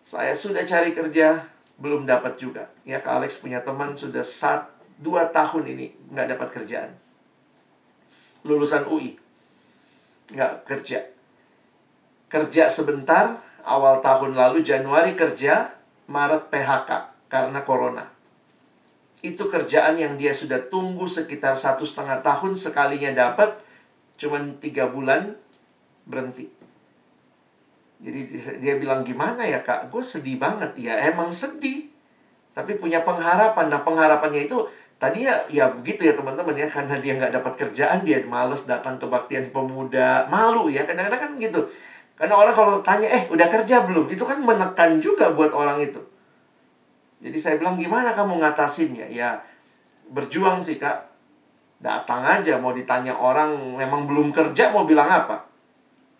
Saya 0.05 0.37
sudah 0.37 0.61
cari 0.69 0.93
kerja, 0.93 1.49
belum 1.81 2.05
dapat 2.05 2.37
juga. 2.37 2.69
Ya, 2.85 3.01
Kak 3.01 3.25
Alex 3.25 3.41
punya 3.41 3.65
teman 3.65 3.97
sudah 3.97 4.21
saat 4.21 4.69
dua 5.01 5.33
tahun 5.33 5.73
ini 5.73 6.13
nggak 6.13 6.37
dapat 6.37 6.47
kerjaan. 6.61 6.91
Lulusan 8.45 8.85
UI 8.85 9.17
nggak 10.35 10.67
kerja. 10.67 11.09
Kerja 12.27 12.67
sebentar, 12.67 13.39
awal 13.63 14.03
tahun 14.03 14.35
lalu 14.35 14.59
Januari 14.67 15.15
kerja, 15.15 15.71
Maret 16.11 16.51
PHK 16.51 17.16
karena 17.27 17.63
corona. 17.63 18.07
Itu 19.23 19.51
kerjaan 19.51 19.99
yang 19.99 20.15
dia 20.15 20.31
sudah 20.31 20.67
tunggu 20.71 21.07
sekitar 21.07 21.55
satu 21.55 21.83
setengah 21.83 22.23
tahun 22.23 22.55
sekalinya 22.55 23.11
dapat, 23.13 23.59
cuman 24.19 24.59
tiga 24.59 24.87
bulan 24.87 25.35
berhenti. 26.07 26.47
Jadi 27.97 28.19
dia 28.61 28.77
bilang 28.77 29.01
gimana 29.01 29.41
ya 29.43 29.65
kak, 29.65 29.89
gue 29.89 30.03
sedih 30.05 30.37
banget. 30.37 30.77
Ya 30.77 31.01
emang 31.09 31.33
sedih, 31.33 31.89
tapi 32.53 32.77
punya 32.77 33.01
pengharapan. 33.01 33.73
Nah 33.73 33.81
pengharapannya 33.81 34.45
itu 34.45 34.69
Tadi 34.97 35.29
ya, 35.29 35.45
ya 35.53 35.69
begitu 35.69 36.09
ya 36.09 36.17
teman-teman 36.17 36.57
ya 36.57 36.65
karena 36.65 36.97
dia 36.97 37.13
nggak 37.13 37.29
dapat 37.37 37.53
kerjaan 37.53 38.01
dia 38.01 38.17
males 38.25 38.65
datang 38.65 38.97
ke 38.97 39.05
baktian 39.05 39.45
pemuda 39.53 40.25
malu 40.25 40.73
ya 40.73 40.89
kadang-kadang 40.89 41.21
kan 41.21 41.31
gitu 41.37 41.69
karena 42.17 42.33
orang 42.33 42.53
kalau 42.57 42.81
tanya 42.81 43.05
eh 43.05 43.29
udah 43.29 43.45
kerja 43.45 43.85
belum 43.85 44.09
itu 44.09 44.25
kan 44.25 44.41
menekan 44.41 44.97
juga 44.97 45.37
buat 45.37 45.53
orang 45.53 45.85
itu 45.85 46.01
jadi 47.23 47.37
saya 47.37 47.55
bilang 47.57 47.75
gimana 47.75 48.13
kamu 48.13 48.37
ngatasinnya 48.41 49.07
ya 49.09 49.41
berjuang 50.11 50.61
sih 50.61 50.77
kak 50.77 51.09
datang 51.77 52.25
aja 52.25 52.57
mau 52.57 52.73
ditanya 52.73 53.13
orang 53.13 53.77
memang 53.77 54.09
belum 54.09 54.33
kerja 54.33 54.73
mau 54.73 54.87
bilang 54.87 55.09
apa 55.09 55.45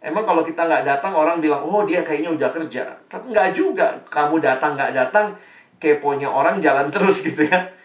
emang 0.01 0.25
kalau 0.25 0.45
kita 0.45 0.69
nggak 0.69 0.85
datang 0.85 1.17
orang 1.17 1.41
bilang 1.41 1.65
oh 1.65 1.81
dia 1.87 2.05
kayaknya 2.05 2.33
udah 2.33 2.49
kerja 2.53 2.93
tapi 3.09 3.33
nggak 3.33 3.49
juga 3.57 3.97
kamu 4.09 4.37
datang 4.41 4.77
nggak 4.77 4.93
datang 4.93 5.33
keponya 5.81 6.29
orang 6.29 6.61
jalan 6.61 6.89
terus 6.93 7.21
gitu 7.27 7.45
ya 7.45 7.77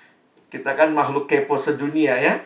kita 0.52 0.76
kan 0.76 0.92
makhluk 0.92 1.24
kepo 1.24 1.56
sedunia 1.56 2.12
ya. 2.20 2.36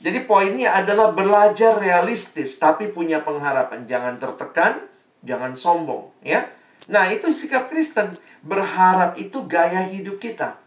Jadi 0.00 0.24
poinnya 0.24 0.72
adalah 0.72 1.12
belajar 1.12 1.76
realistis 1.76 2.56
tapi 2.56 2.88
punya 2.88 3.20
pengharapan. 3.20 3.84
Jangan 3.84 4.16
tertekan, 4.16 4.80
jangan 5.20 5.52
sombong 5.52 6.08
ya. 6.24 6.48
Nah, 6.88 7.12
itu 7.12 7.28
sikap 7.30 7.68
Kristen. 7.68 8.16
Berharap 8.42 9.14
itu 9.18 9.46
gaya 9.46 9.86
hidup 9.86 10.18
kita. 10.18 10.58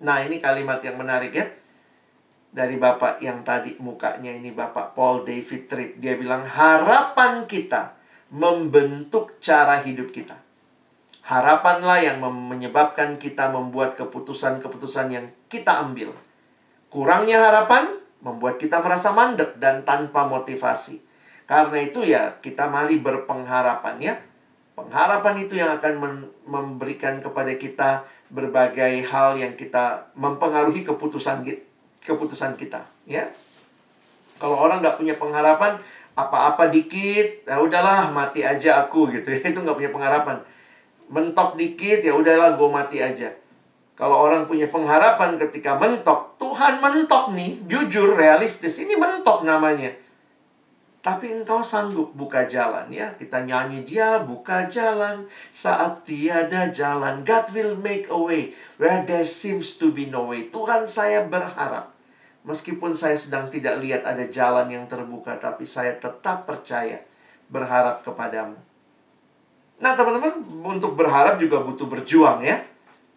Nah, 0.00 0.24
ini 0.24 0.40
kalimat 0.40 0.80
yang 0.80 0.96
menarik 0.96 1.32
ya. 1.36 1.46
Dari 2.48 2.80
Bapak 2.80 3.20
yang 3.20 3.44
tadi 3.44 3.76
mukanya 3.76 4.32
ini 4.32 4.48
Bapak 4.50 4.96
Paul 4.96 5.28
David 5.28 5.68
Tripp. 5.68 6.00
Dia 6.00 6.16
bilang 6.16 6.48
harapan 6.48 7.44
kita 7.44 7.98
membentuk 8.32 9.36
cara 9.44 9.84
hidup 9.84 10.08
kita. 10.08 10.40
Harapanlah 11.28 12.00
yang 12.00 12.24
menyebabkan 12.24 13.20
kita 13.20 13.52
membuat 13.52 14.00
keputusan-keputusan 14.00 15.12
yang 15.12 15.26
kita 15.52 15.84
ambil. 15.84 16.16
Kurangnya 16.88 17.52
harapan 17.52 18.00
membuat 18.24 18.56
kita 18.56 18.80
merasa 18.80 19.12
mandek 19.12 19.60
dan 19.60 19.84
tanpa 19.84 20.24
motivasi. 20.24 21.04
Karena 21.44 21.84
itu 21.84 22.00
ya 22.00 22.40
kita 22.40 22.72
mari 22.72 22.96
berpengharapan 22.96 23.96
ya. 24.00 24.14
Pengharapan 24.78 25.34
itu 25.42 25.58
yang 25.58 25.74
akan 25.74 25.92
memberikan 26.46 27.18
kepada 27.18 27.50
kita 27.58 28.06
berbagai 28.30 29.02
hal 29.10 29.34
yang 29.34 29.58
kita 29.58 30.14
mempengaruhi 30.14 30.86
keputusan 30.86 31.42
keputusan 31.98 32.54
kita 32.54 32.86
ya. 33.08 33.26
Kalau 34.38 34.54
orang 34.54 34.78
nggak 34.78 34.94
punya 34.94 35.18
pengharapan 35.18 35.82
apa-apa 36.14 36.70
dikit, 36.70 37.46
ya 37.46 37.58
udahlah 37.58 38.14
mati 38.14 38.46
aja 38.46 38.86
aku 38.86 39.10
gitu. 39.10 39.34
Itu 39.50 39.58
nggak 39.66 39.74
punya 39.74 39.90
pengharapan 39.90 40.38
mentok 41.08 41.56
dikit 41.56 42.04
ya 42.04 42.12
udahlah 42.14 42.54
gue 42.54 42.68
mati 42.68 43.00
aja. 43.00 43.32
Kalau 43.98 44.14
orang 44.14 44.46
punya 44.46 44.70
pengharapan 44.70 45.34
ketika 45.42 45.74
mentok, 45.74 46.38
Tuhan 46.38 46.78
mentok 46.78 47.34
nih, 47.34 47.66
jujur, 47.66 48.14
realistis. 48.14 48.78
Ini 48.78 48.94
mentok 48.94 49.42
namanya. 49.42 49.90
Tapi 51.08 51.40
engkau 51.40 51.64
sanggup 51.64 52.12
buka 52.12 52.44
jalan 52.44 52.84
ya. 52.92 53.08
Kita 53.16 53.40
nyanyi 53.40 53.80
dia 53.80 54.20
buka 54.28 54.68
jalan 54.68 55.24
saat 55.48 56.04
tiada 56.04 56.68
jalan. 56.68 57.24
God 57.24 57.48
will 57.56 57.80
make 57.80 58.12
a 58.12 58.18
way 58.20 58.52
where 58.76 59.08
there 59.08 59.24
seems 59.24 59.80
to 59.80 59.88
be 59.88 60.04
no 60.12 60.28
way. 60.28 60.52
Tuhan 60.52 60.84
saya 60.84 61.24
berharap. 61.24 61.96
Meskipun 62.44 62.92
saya 62.92 63.16
sedang 63.16 63.48
tidak 63.48 63.80
lihat 63.80 64.04
ada 64.04 64.20
jalan 64.28 64.68
yang 64.68 64.84
terbuka. 64.84 65.40
Tapi 65.40 65.64
saya 65.64 65.96
tetap 65.96 66.44
percaya. 66.44 67.00
Berharap 67.48 68.04
kepadamu. 68.04 68.60
Nah, 69.80 69.96
teman-teman, 69.96 70.44
untuk 70.60 70.92
berharap 70.92 71.40
juga 71.40 71.64
butuh 71.64 71.88
berjuang 71.88 72.44
ya. 72.44 72.60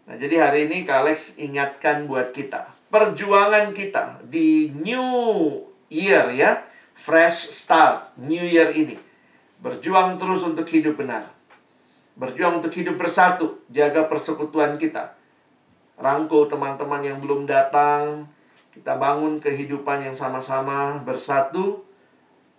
Nah, 0.07 0.15
jadi 0.15 0.47
hari 0.47 0.71
ini 0.71 0.87
Kak 0.87 1.03
Alex 1.03 1.35
ingatkan 1.35 2.07
buat 2.07 2.31
kita. 2.31 2.71
Perjuangan 2.87 3.75
kita 3.75 4.23
di 4.23 4.71
new 4.79 5.59
year 5.91 6.31
ya. 6.31 6.70
Fresh 7.01 7.49
start, 7.49 8.13
new 8.21 8.45
year 8.45 8.69
ini. 8.77 8.93
Berjuang 9.57 10.21
terus 10.21 10.45
untuk 10.45 10.69
hidup 10.69 11.01
benar. 11.01 11.33
Berjuang 12.13 12.61
untuk 12.61 12.69
hidup 12.77 13.01
bersatu. 13.01 13.65
Jaga 13.73 14.05
persekutuan 14.05 14.77
kita. 14.77 15.17
Rangkul 15.97 16.45
teman-teman 16.45 17.01
yang 17.01 17.17
belum 17.17 17.49
datang. 17.49 18.29
Kita 18.69 19.01
bangun 19.01 19.41
kehidupan 19.41 20.05
yang 20.05 20.13
sama-sama 20.13 21.01
bersatu 21.01 21.89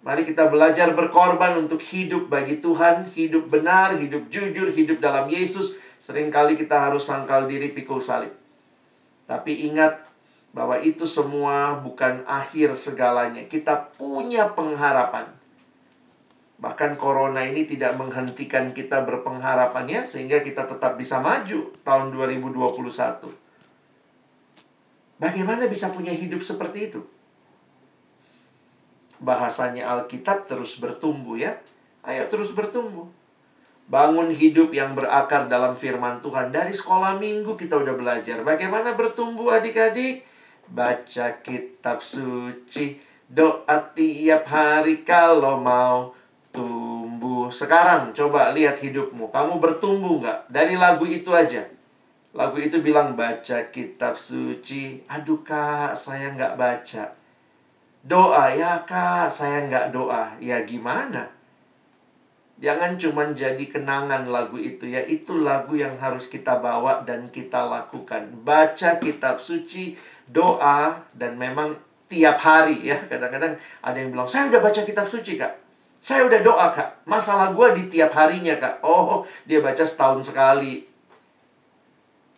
Mari 0.03 0.27
kita 0.27 0.51
belajar 0.51 0.91
berkorban 0.99 1.55
untuk 1.63 1.79
hidup 1.79 2.27
bagi 2.27 2.59
Tuhan, 2.59 3.15
hidup 3.15 3.47
benar, 3.47 3.95
hidup 3.95 4.27
jujur, 4.27 4.75
hidup 4.75 4.99
dalam 4.99 5.31
Yesus. 5.31 5.79
Seringkali 6.03 6.59
kita 6.59 6.91
harus 6.91 7.07
sangkal 7.07 7.47
diri 7.47 7.71
pikul 7.71 8.03
salib. 8.03 8.35
Tapi 9.31 9.71
ingat 9.71 10.03
bahwa 10.53 10.77
itu 10.85 11.09
semua 11.09 11.81
bukan 11.81 12.25
akhir 12.29 12.77
segalanya. 12.77 13.49
Kita 13.49 13.93
punya 13.97 14.53
pengharapan. 14.53 15.25
Bahkan 16.61 16.95
corona 17.01 17.43
ini 17.43 17.67
tidak 17.67 17.99
menghentikan 17.99 18.71
kita 18.71 19.03
berpengharapannya 19.03 20.07
sehingga 20.07 20.39
kita 20.45 20.69
tetap 20.69 20.95
bisa 20.95 21.19
maju 21.19 21.75
tahun 21.83 22.15
2021. 22.15 23.43
Bagaimana 25.19 25.67
bisa 25.67 25.91
punya 25.91 26.15
hidup 26.15 26.45
seperti 26.45 26.93
itu? 26.93 27.01
Bahasanya 29.19 29.91
Alkitab 29.91 30.47
terus 30.47 30.79
bertumbuh 30.79 31.35
ya. 31.35 31.59
Ayo 32.07 32.29
terus 32.31 32.55
bertumbuh. 32.55 33.07
Bangun 33.91 34.31
hidup 34.31 34.71
yang 34.71 34.95
berakar 34.95 35.51
dalam 35.51 35.75
firman 35.75 36.23
Tuhan. 36.23 36.55
Dari 36.55 36.71
sekolah 36.75 37.19
minggu 37.19 37.59
kita 37.59 37.79
udah 37.79 37.95
belajar. 37.95 38.43
Bagaimana 38.47 38.95
bertumbuh 38.95 39.51
adik-adik? 39.51 40.32
Baca 40.69 41.43
kitab 41.43 42.05
suci. 42.05 43.01
Doa 43.27 43.81
tiap 43.97 44.45
hari 44.47 45.03
kalau 45.03 45.59
mau 45.59 46.13
tumbuh. 46.53 47.49
Sekarang 47.49 48.13
coba 48.13 48.53
lihat 48.53 48.79
hidupmu. 48.79 49.33
Kamu 49.33 49.57
bertumbuh 49.59 50.21
nggak? 50.21 50.53
Dari 50.53 50.77
lagu 50.77 51.09
itu 51.09 51.33
aja. 51.33 51.65
Lagu 52.33 52.57
itu 52.57 52.81
bilang 52.81 53.13
baca 53.13 53.69
kitab 53.69 54.17
suci. 54.17 55.05
Aduh 55.09 55.45
kak, 55.45 55.97
saya 55.97 56.33
nggak 56.33 56.57
baca. 56.57 57.05
Doa, 58.03 58.51
ya 58.57 58.83
kak, 58.89 59.29
saya 59.29 59.69
nggak 59.69 59.93
doa. 59.93 60.37
Ya 60.41 60.65
gimana? 60.65 61.29
Jangan 62.63 62.95
cuma 62.95 63.27
jadi 63.35 63.61
kenangan 63.67 64.31
lagu 64.31 64.55
itu 64.57 64.89
ya. 64.89 65.03
Itu 65.03 65.43
lagu 65.45 65.77
yang 65.77 65.99
harus 66.01 66.31
kita 66.31 66.57
bawa 66.63 67.03
dan 67.03 67.29
kita 67.29 67.69
lakukan. 67.69 68.33
Baca 68.47 68.97
kitab 69.03 69.43
suci, 69.43 69.99
doa, 70.29 71.03
dan 71.17 71.35
memang 71.41 71.75
tiap 72.07 72.39
hari 72.43 72.93
ya. 72.93 72.99
Kadang-kadang 73.11 73.57
ada 73.83 73.97
yang 73.97 74.11
bilang, 74.13 74.29
saya 74.29 74.53
udah 74.53 74.61
baca 74.61 74.81
kitab 74.85 75.09
suci 75.09 75.41
kak. 75.41 75.59
Saya 76.03 76.27
udah 76.27 76.41
doa 76.43 76.67
kak. 76.75 77.07
Masalah 77.07 77.55
gue 77.55 77.69
di 77.79 77.99
tiap 77.99 78.13
harinya 78.19 78.59
kak. 78.59 78.83
Oh, 78.83 79.25
dia 79.47 79.63
baca 79.63 79.83
setahun 79.83 80.31
sekali 80.31 80.93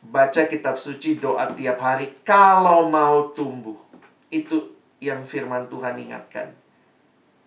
baca 0.05 0.45
kitab 0.45 0.77
suci, 0.77 1.17
doa 1.17 1.49
tiap 1.57 1.81
hari 1.81 2.13
kalau 2.27 2.93
mau 2.93 3.33
tumbuh. 3.33 3.77
Itu 4.29 4.77
yang 5.01 5.25
firman 5.25 5.71
Tuhan 5.71 5.97
ingatkan. 5.97 6.53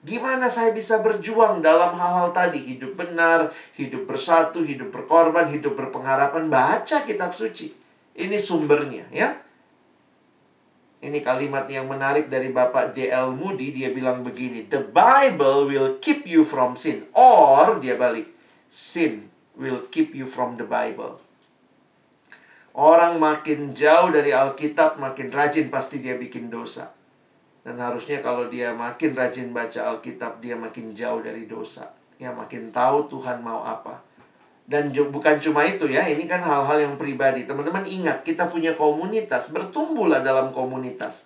Gimana 0.07 0.47
saya 0.47 0.71
bisa 0.71 1.03
berjuang 1.03 1.59
dalam 1.59 1.97
hal-hal 1.97 2.31
tadi? 2.31 2.63
Hidup 2.63 2.95
benar, 2.95 3.51
hidup 3.75 4.07
bersatu, 4.07 4.63
hidup 4.63 4.93
berkorban, 4.93 5.51
hidup 5.51 5.75
berpengharapan. 5.75 6.47
Baca 6.47 7.03
kitab 7.03 7.35
suci. 7.35 7.73
Ini 8.17 8.38
sumbernya 8.39 9.05
ya. 9.11 9.35
Ini 10.97 11.21
kalimat 11.21 11.69
yang 11.69 11.85
menarik 11.85 12.25
dari 12.25 12.49
Bapak 12.49 12.97
D.L. 12.97 13.37
Moody. 13.37 13.69
Dia 13.69 13.93
bilang 13.93 14.25
begini. 14.25 14.65
The 14.65 14.81
Bible 14.81 15.69
will 15.69 16.01
keep 16.01 16.25
you 16.25 16.41
from 16.41 16.73
sin. 16.73 17.05
Or, 17.13 17.77
dia 17.77 17.93
balik. 17.93 18.33
Sin 18.65 19.29
will 19.53 19.85
keep 19.93 20.17
you 20.17 20.25
from 20.25 20.57
the 20.57 20.65
Bible. 20.65 21.21
Orang 22.77 23.17
makin 23.21 23.73
jauh 23.73 24.09
dari 24.13 24.33
Alkitab, 24.33 25.01
makin 25.01 25.33
rajin 25.33 25.69
pasti 25.69 26.01
dia 26.01 26.17
bikin 26.17 26.49
dosa. 26.49 26.93
Dan 27.61 27.77
harusnya 27.81 28.21
kalau 28.21 28.49
dia 28.49 28.73
makin 28.73 29.17
rajin 29.17 29.53
baca 29.53 29.93
Alkitab, 29.93 30.41
dia 30.41 30.57
makin 30.57 30.93
jauh 30.97 31.21
dari 31.21 31.45
dosa. 31.49 31.93
Ya 32.17 32.33
makin 32.33 32.73
tahu 32.73 33.05
Tuhan 33.09 33.45
mau 33.45 33.61
apa. 33.61 34.07
Dan 34.68 34.91
bukan 34.91 35.39
cuma 35.39 35.63
itu 35.63 35.88
ya, 35.88 36.03
ini 36.11 36.28
kan 36.28 36.43
hal-hal 36.43 36.76
yang 36.84 36.99
pribadi. 36.99 37.47
Teman-teman 37.47 37.88
ingat, 37.88 38.28
kita 38.28 38.51
punya 38.51 38.76
komunitas, 38.76 39.55
bertumbuhlah 39.55 40.20
dalam 40.20 40.51
komunitas. 40.51 41.24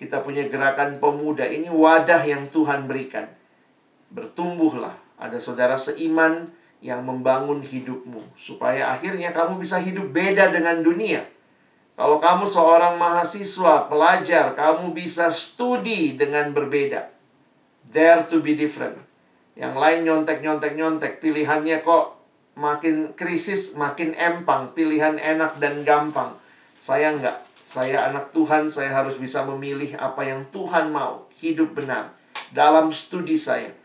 Kita 0.00 0.24
punya 0.24 0.48
gerakan 0.48 0.96
pemuda, 0.96 1.44
ini 1.44 1.68
wadah 1.68 2.24
yang 2.24 2.48
Tuhan 2.48 2.88
berikan. 2.88 3.28
Bertumbuhlah, 4.08 4.96
ada 5.20 5.36
saudara 5.36 5.76
seiman, 5.76 6.48
yang 6.82 7.06
membangun 7.06 7.62
hidupmu 7.62 8.34
supaya 8.34 8.90
akhirnya 8.90 9.30
kamu 9.30 9.62
bisa 9.62 9.78
hidup 9.78 10.10
beda 10.10 10.50
dengan 10.50 10.82
dunia. 10.82 11.22
Kalau 11.94 12.18
kamu 12.18 12.50
seorang 12.50 12.98
mahasiswa, 12.98 13.86
pelajar, 13.86 14.58
kamu 14.58 14.90
bisa 14.90 15.30
studi 15.30 16.18
dengan 16.18 16.50
berbeda. 16.50 17.14
Dare 17.86 18.26
to 18.26 18.42
be 18.42 18.58
different. 18.58 18.98
Yang 19.54 19.74
lain 19.78 19.98
nyontek-nyontek-nyontek, 20.02 21.22
pilihannya 21.22 21.86
kok 21.86 22.21
makin 22.58 23.16
krisis, 23.16 23.74
makin 23.74 24.12
empang, 24.16 24.72
pilihan 24.76 25.16
enak 25.16 25.60
dan 25.62 25.84
gampang. 25.84 26.36
Saya 26.78 27.14
enggak. 27.14 27.44
Saya 27.62 28.10
anak 28.10 28.34
Tuhan, 28.34 28.68
saya 28.68 28.92
harus 28.92 29.16
bisa 29.16 29.46
memilih 29.48 29.96
apa 29.96 30.26
yang 30.26 30.44
Tuhan 30.52 30.92
mau. 30.92 31.30
Hidup 31.40 31.72
benar. 31.72 32.12
Dalam 32.52 32.92
studi 32.92 33.40
saya 33.40 33.82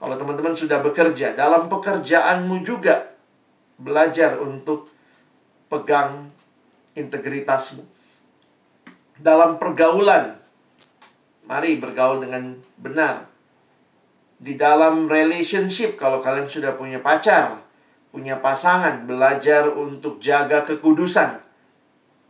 kalau 0.00 0.16
teman-teman 0.16 0.56
sudah 0.56 0.80
bekerja, 0.80 1.36
dalam 1.36 1.68
pekerjaanmu 1.68 2.64
juga 2.64 3.12
belajar 3.76 4.40
untuk 4.40 4.88
pegang 5.68 6.32
integritasmu. 6.96 7.84
Dalam 9.20 9.60
pergaulan, 9.60 10.40
mari 11.44 11.76
bergaul 11.76 12.24
dengan 12.24 12.56
benar. 12.80 13.28
Di 14.40 14.56
dalam 14.56 15.04
relationship, 15.04 16.00
kalau 16.00 16.24
kalian 16.24 16.48
sudah 16.48 16.72
punya 16.80 17.04
pacar, 17.04 17.59
punya 18.10 18.42
pasangan, 18.42 19.06
belajar 19.06 19.70
untuk 19.70 20.18
jaga 20.18 20.66
kekudusan. 20.66 21.42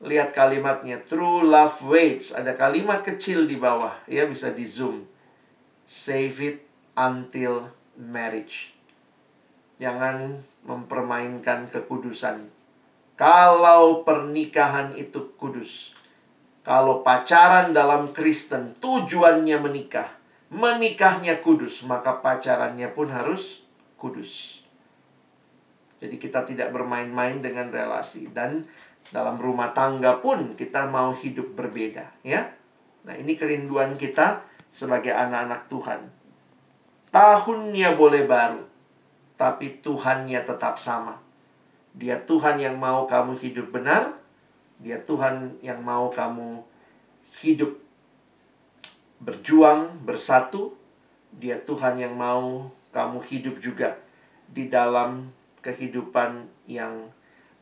Lihat 0.01 0.33
kalimatnya, 0.33 1.01
true 1.05 1.45
love 1.45 1.81
waits. 1.85 2.33
Ada 2.33 2.57
kalimat 2.57 3.05
kecil 3.05 3.45
di 3.45 3.61
bawah, 3.61 3.93
ya 4.09 4.25
bisa 4.25 4.53
di 4.53 4.65
zoom. 4.65 5.05
Save 5.85 6.37
it 6.41 6.59
until 6.97 7.73
marriage. 7.97 8.73
Jangan 9.81 10.41
mempermainkan 10.65 11.69
kekudusan. 11.73 12.49
Kalau 13.17 14.01
pernikahan 14.05 14.97
itu 14.97 15.37
kudus, 15.37 15.93
kalau 16.65 17.05
pacaran 17.05 17.77
dalam 17.77 18.13
Kristen 18.17 18.77
tujuannya 18.81 19.61
menikah, 19.61 20.09
menikahnya 20.49 21.45
kudus, 21.45 21.85
maka 21.85 22.21
pacarannya 22.25 22.89
pun 22.93 23.13
harus 23.13 23.61
kudus. 24.01 24.60
Jadi 26.01 26.17
kita 26.17 26.49
tidak 26.49 26.73
bermain-main 26.73 27.45
dengan 27.45 27.69
relasi 27.69 28.33
dan 28.33 28.65
dalam 29.13 29.37
rumah 29.37 29.77
tangga 29.77 30.17
pun 30.25 30.57
kita 30.57 30.89
mau 30.89 31.13
hidup 31.13 31.53
berbeda, 31.53 32.09
ya. 32.25 32.49
Nah, 33.05 33.15
ini 33.17 33.37
kerinduan 33.37 34.01
kita 34.01 34.45
sebagai 34.73 35.13
anak-anak 35.13 35.69
Tuhan. 35.69 36.01
Tahunnya 37.11 37.97
boleh 38.01 38.25
baru, 38.25 38.65
tapi 39.37 39.83
Tuhannya 39.85 40.41
tetap 40.45 40.81
sama. 40.81 41.21
Dia 41.93 42.23
Tuhan 42.23 42.61
yang 42.63 42.79
mau 42.79 43.05
kamu 43.05 43.35
hidup 43.41 43.75
benar, 43.75 44.15
dia 44.81 44.97
Tuhan 45.05 45.61
yang 45.61 45.85
mau 45.85 46.09
kamu 46.09 46.65
hidup 47.45 47.77
berjuang, 49.21 50.01
bersatu. 50.03 50.73
Dia 51.31 51.63
Tuhan 51.63 52.01
yang 52.01 52.19
mau 52.19 52.73
kamu 52.91 53.23
hidup 53.23 53.63
juga 53.63 53.95
di 54.51 54.67
dalam 54.67 55.31
kehidupan 55.61 56.49
yang 56.67 57.09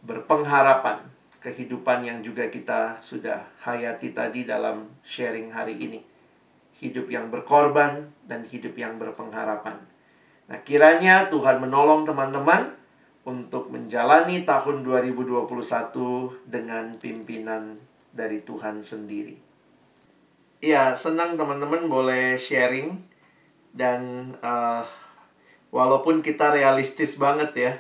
berpengharapan, 0.03 1.03
kehidupan 1.43 2.07
yang 2.07 2.19
juga 2.23 2.47
kita 2.51 2.99
sudah 3.03 3.47
hayati 3.63 4.15
tadi 4.15 4.47
dalam 4.47 4.91
sharing 5.03 5.51
hari 5.51 5.75
ini 5.79 6.01
hidup 6.79 7.11
yang 7.11 7.29
berkorban, 7.29 8.15
dan 8.25 8.47
hidup 8.47 8.79
yang 8.79 8.97
berpengharapan. 8.97 9.83
Nah, 10.49 10.59
kiranya 10.63 11.27
Tuhan 11.29 11.59
menolong 11.59 12.07
teman-teman 12.07 12.73
untuk 13.27 13.69
menjalani 13.69 14.47
tahun 14.47 14.87
2021 14.87 16.49
dengan 16.49 16.97
pimpinan 16.97 17.77
dari 18.15 18.41
Tuhan 18.41 18.81
sendiri. 18.81 19.37
Ya, 20.63 20.95
senang 20.97 21.37
teman-teman 21.37 21.87
boleh 21.91 22.39
sharing 22.39 22.99
dan 23.75 24.33
uh, 24.41 24.83
walaupun 25.75 26.25
kita 26.25 26.55
realistis 26.55 27.21
banget 27.21 27.51
ya. 27.55 27.73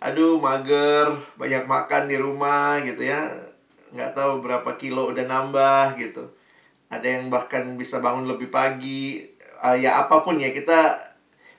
Aduh, 0.00 0.36
mager, 0.38 1.16
banyak 1.40 1.64
makan 1.64 2.08
di 2.10 2.16
rumah 2.20 2.80
gitu 2.84 3.02
ya. 3.04 3.32
Nggak 3.96 4.12
tahu 4.12 4.44
berapa 4.44 4.70
kilo 4.76 5.08
udah 5.08 5.24
nambah 5.24 5.96
gitu. 5.96 6.28
Ada 6.92 7.18
yang 7.18 7.32
bahkan 7.32 7.74
bisa 7.80 7.98
bangun 8.04 8.28
lebih 8.28 8.52
pagi. 8.52 9.24
Uh, 9.64 9.72
ya 9.72 10.04
apa 10.04 10.20
pun 10.20 10.36
ya 10.36 10.52
kita 10.52 11.00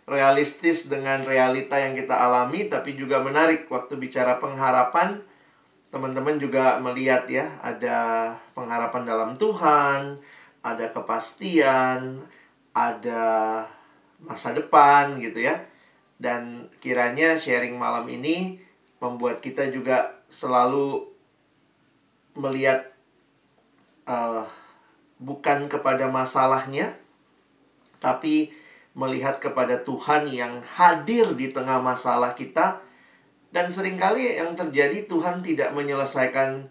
realistis 0.05 0.87
dengan 0.87 1.25
realita 1.25 1.81
yang 1.81 1.97
kita 1.97 2.13
alami 2.13 2.69
tapi 2.69 2.93
juga 2.93 3.19
menarik 3.19 3.65
waktu 3.73 3.97
bicara 3.97 4.37
pengharapan. 4.37 5.19
Teman-teman 5.89 6.37
juga 6.37 6.77
melihat 6.83 7.25
ya 7.31 7.47
ada 7.63 8.31
pengharapan 8.53 9.03
dalam 9.07 9.31
Tuhan 9.33 10.19
ada 10.67 10.85
kepastian 10.91 12.27
ada 12.75 13.25
masa 14.19 14.51
depan 14.51 15.17
gitu 15.21 15.45
ya 15.45 15.63
dan 16.17 16.69
kiranya 16.81 17.37
sharing 17.37 17.77
malam 17.77 18.09
ini 18.09 18.57
membuat 18.97 19.37
kita 19.41 19.69
juga 19.69 20.17
selalu 20.27 21.05
melihat 22.33 22.89
uh, 24.09 24.45
bukan 25.21 25.69
kepada 25.69 26.09
masalahnya, 26.09 26.97
tapi 28.01 28.53
melihat 28.97 29.37
kepada 29.37 29.81
Tuhan 29.85 30.29
yang 30.33 30.61
hadir 30.65 31.37
di 31.37 31.53
tengah 31.53 31.77
masalah 31.81 32.33
kita. 32.33 32.81
Dan 33.47 33.71
sering 33.71 33.95
kali 33.95 34.37
yang 34.37 34.57
terjadi 34.57 35.07
Tuhan 35.07 35.39
tidak 35.39 35.71
menyelesaikan 35.71 36.67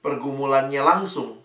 pergumulannya 0.00 0.80
langsung. 0.80 1.42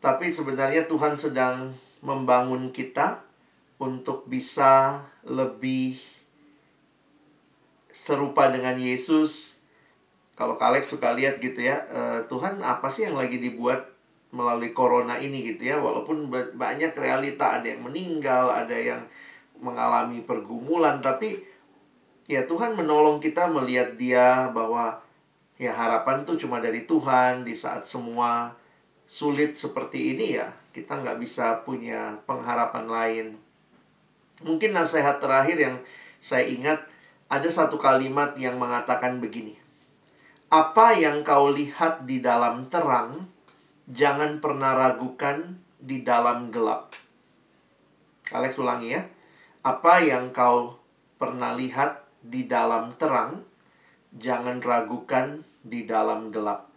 Tapi 0.00 0.30
sebenarnya 0.30 0.86
Tuhan 0.86 1.18
sedang 1.18 1.74
membangun 2.00 2.70
kita 2.70 3.26
untuk 3.76 4.24
bisa 4.30 5.04
lebih 5.26 5.98
serupa 7.96 8.52
dengan 8.52 8.76
Yesus. 8.76 9.56
Kalau 10.36 10.60
Kalek 10.60 10.84
suka 10.84 11.16
lihat 11.16 11.40
gitu 11.40 11.64
ya, 11.64 11.80
uh, 11.88 12.20
Tuhan 12.28 12.60
apa 12.60 12.92
sih 12.92 13.08
yang 13.08 13.16
lagi 13.16 13.40
dibuat 13.40 13.88
melalui 14.36 14.76
corona 14.76 15.16
ini 15.16 15.56
gitu 15.56 15.72
ya. 15.72 15.80
Walaupun 15.80 16.28
banyak 16.32 16.92
realita, 16.92 17.56
ada 17.56 17.72
yang 17.72 17.80
meninggal, 17.88 18.52
ada 18.52 18.76
yang 18.76 19.00
mengalami 19.56 20.20
pergumulan, 20.20 21.00
tapi 21.00 21.40
ya 22.28 22.44
Tuhan 22.44 22.76
menolong 22.76 23.16
kita 23.16 23.48
melihat 23.48 23.96
dia 23.96 24.52
bahwa 24.52 25.00
ya 25.56 25.72
harapan 25.72 26.28
tuh 26.28 26.36
cuma 26.36 26.60
dari 26.60 26.84
Tuhan 26.84 27.48
di 27.48 27.56
saat 27.56 27.88
semua 27.88 28.52
sulit 29.08 29.56
seperti 29.56 30.12
ini 30.12 30.36
ya 30.36 30.52
kita 30.74 31.00
nggak 31.00 31.16
bisa 31.22 31.64
punya 31.64 32.20
pengharapan 32.28 32.84
lain 32.84 33.26
mungkin 34.44 34.76
nasihat 34.76 35.16
terakhir 35.22 35.56
yang 35.56 35.76
saya 36.20 36.44
ingat 36.44 36.84
ada 37.26 37.48
satu 37.50 37.80
kalimat 37.80 38.34
yang 38.38 38.58
mengatakan 38.60 39.18
begini 39.18 39.58
apa 40.52 40.94
yang 40.94 41.26
kau 41.26 41.50
lihat 41.50 42.06
di 42.06 42.22
dalam 42.22 42.70
terang 42.70 43.26
jangan 43.90 44.38
pernah 44.38 44.74
ragukan 44.74 45.58
di 45.82 46.02
dalam 46.06 46.54
gelap 46.54 46.94
Alex 48.30 48.58
ulangi 48.58 48.94
ya 48.94 49.02
apa 49.66 49.98
yang 50.02 50.30
kau 50.30 50.78
pernah 51.18 51.56
lihat 51.58 52.06
di 52.22 52.46
dalam 52.46 52.94
terang 52.94 53.42
jangan 54.16 54.58
ragukan 54.64 55.44
di 55.62 55.84
dalam 55.84 56.32
gelap. 56.32 56.70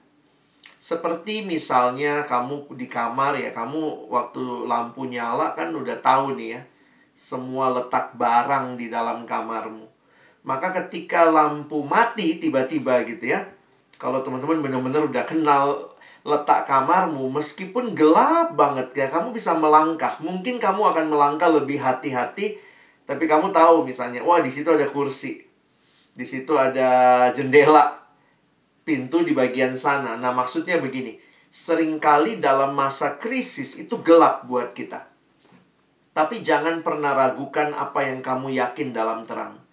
Seperti 0.80 1.44
misalnya 1.44 2.24
kamu 2.24 2.72
di 2.80 2.88
kamar 2.88 3.36
ya, 3.36 3.52
kamu 3.52 4.08
waktu 4.08 4.66
lampu 4.66 5.06
nyala 5.06 5.52
kan 5.54 5.76
udah 5.76 6.00
tahu 6.00 6.40
nih 6.40 6.56
ya, 6.56 6.62
semua 7.16 7.68
letak 7.76 8.16
barang 8.16 8.80
di 8.80 8.88
dalam 8.88 9.28
kamarmu. 9.28 9.89
Maka 10.44 10.72
ketika 10.72 11.28
lampu 11.28 11.84
mati 11.84 12.40
tiba-tiba 12.40 13.04
gitu 13.04 13.36
ya, 13.36 13.44
kalau 14.00 14.24
teman-teman 14.24 14.64
benar-benar 14.64 15.04
udah 15.12 15.24
kenal 15.28 15.92
letak 16.24 16.68
kamarmu, 16.68 17.28
meskipun 17.32 17.96
gelap 17.96 18.56
banget 18.56 18.92
ya, 18.96 19.08
kamu 19.12 19.36
bisa 19.36 19.56
melangkah. 19.56 20.16
Mungkin 20.24 20.60
kamu 20.60 20.82
akan 20.96 21.06
melangkah 21.12 21.52
lebih 21.52 21.80
hati-hati, 21.80 22.60
tapi 23.04 23.24
kamu 23.28 23.52
tahu 23.52 23.88
misalnya, 23.88 24.24
wah 24.24 24.40
di 24.40 24.52
situ 24.52 24.72
ada 24.72 24.88
kursi, 24.88 25.44
di 26.16 26.26
situ 26.28 26.56
ada 26.56 27.32
jendela, 27.36 28.00
pintu 28.84 29.24
di 29.24 29.32
bagian 29.36 29.76
sana. 29.76 30.16
Nah, 30.20 30.32
maksudnya 30.32 30.80
begini, 30.80 31.20
sering 31.50 31.98
kali 31.98 32.38
dalam 32.38 32.76
masa 32.78 33.18
krisis 33.18 33.80
itu 33.80 34.00
gelap 34.06 34.46
buat 34.46 34.76
kita. 34.76 35.08
Tapi 36.14 36.44
jangan 36.44 36.84
pernah 36.84 37.16
ragukan 37.16 37.72
apa 37.72 38.06
yang 38.06 38.20
kamu 38.20 38.54
yakin 38.60 38.92
dalam 38.92 39.24
terang. 39.24 39.69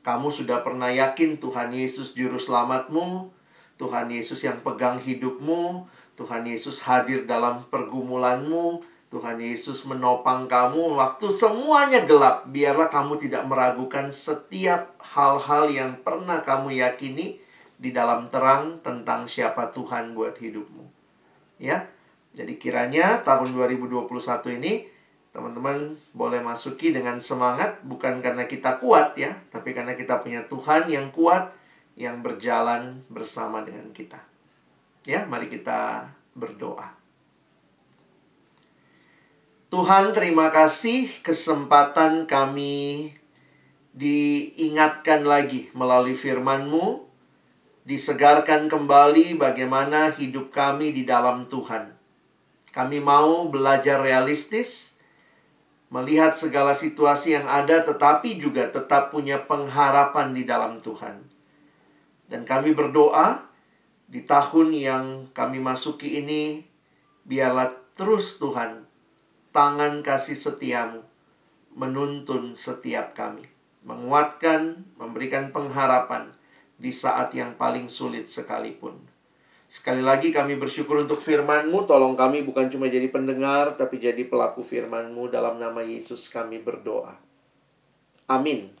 Kamu 0.00 0.32
sudah 0.32 0.64
pernah 0.64 0.88
yakin 0.88 1.36
Tuhan 1.36 1.76
Yesus 1.76 2.16
juru 2.16 2.40
selamatmu, 2.40 3.28
Tuhan 3.76 4.08
Yesus 4.08 4.40
yang 4.44 4.60
pegang 4.64 4.96
hidupmu, 4.96 5.84
Tuhan 6.16 6.44
Yesus 6.48 6.84
hadir 6.84 7.24
dalam 7.24 7.68
pergumulanmu, 7.68 8.84
Tuhan 9.10 9.42
Yesus 9.42 9.90
menopang 9.90 10.46
kamu 10.46 10.94
waktu 10.94 11.34
semuanya 11.34 12.06
gelap. 12.06 12.46
Biarlah 12.48 12.88
kamu 12.88 13.18
tidak 13.18 13.42
meragukan 13.44 14.08
setiap 14.14 14.94
hal-hal 15.02 15.66
yang 15.72 15.98
pernah 16.00 16.46
kamu 16.46 16.78
yakini 16.78 17.42
di 17.80 17.90
dalam 17.90 18.28
terang 18.28 18.78
tentang 18.84 19.26
siapa 19.26 19.72
Tuhan 19.72 20.12
buat 20.12 20.36
hidupmu. 20.36 20.84
Ya. 21.58 21.90
Jadi 22.30 22.62
kiranya 22.62 23.26
tahun 23.26 23.50
2021 23.58 24.06
ini 24.62 24.86
teman-teman 25.30 25.94
boleh 26.10 26.42
masuki 26.42 26.90
dengan 26.90 27.22
semangat 27.22 27.78
bukan 27.86 28.18
karena 28.18 28.50
kita 28.50 28.82
kuat 28.82 29.14
ya, 29.14 29.34
tapi 29.50 29.70
karena 29.70 29.94
kita 29.94 30.18
punya 30.22 30.42
Tuhan 30.46 30.90
yang 30.90 31.14
kuat 31.14 31.54
yang 31.94 32.24
berjalan 32.24 33.02
bersama 33.06 33.62
dengan 33.62 33.90
kita. 33.94 34.18
Ya, 35.06 35.24
mari 35.28 35.46
kita 35.46 36.10
berdoa. 36.34 36.96
Tuhan, 39.70 40.10
terima 40.10 40.50
kasih 40.50 41.22
kesempatan 41.22 42.26
kami 42.26 43.14
diingatkan 43.94 45.22
lagi 45.22 45.70
melalui 45.78 46.18
firman-Mu 46.18 47.06
disegarkan 47.86 48.70
kembali 48.70 49.38
bagaimana 49.38 50.10
hidup 50.14 50.50
kami 50.50 50.94
di 50.94 51.02
dalam 51.06 51.46
Tuhan. 51.46 51.90
Kami 52.70 52.98
mau 53.02 53.50
belajar 53.50 53.98
realistis, 53.98 54.89
melihat 55.90 56.30
segala 56.30 56.72
situasi 56.72 57.34
yang 57.34 57.50
ada, 57.50 57.82
tetapi 57.82 58.38
juga 58.38 58.70
tetap 58.70 59.10
punya 59.10 59.42
pengharapan 59.42 60.30
di 60.30 60.46
dalam 60.46 60.78
Tuhan. 60.78 61.26
Dan 62.30 62.46
kami 62.46 62.70
berdoa 62.70 63.50
di 64.06 64.22
tahun 64.22 64.70
yang 64.70 65.04
kami 65.34 65.58
masuki 65.58 66.22
ini, 66.22 66.62
biarlah 67.26 67.74
terus 67.98 68.38
Tuhan, 68.38 68.86
tangan 69.50 70.06
kasih 70.06 70.38
setiamu 70.38 71.02
menuntun 71.74 72.54
setiap 72.54 73.18
kami, 73.18 73.50
menguatkan, 73.82 74.86
memberikan 74.94 75.50
pengharapan 75.50 76.30
di 76.78 76.94
saat 76.94 77.34
yang 77.34 77.58
paling 77.58 77.90
sulit 77.90 78.30
sekalipun. 78.30 79.09
Sekali 79.70 80.02
lagi 80.02 80.34
kami 80.34 80.58
bersyukur 80.58 80.98
untuk 80.98 81.22
firman-Mu. 81.22 81.86
Tolong 81.86 82.18
kami 82.18 82.42
bukan 82.42 82.66
cuma 82.66 82.90
jadi 82.90 83.06
pendengar, 83.06 83.78
tapi 83.78 84.02
jadi 84.02 84.26
pelaku 84.26 84.66
firman-Mu. 84.66 85.30
Dalam 85.30 85.62
nama 85.62 85.78
Yesus 85.86 86.26
kami 86.26 86.58
berdoa. 86.58 87.14
Amin. 88.26 88.79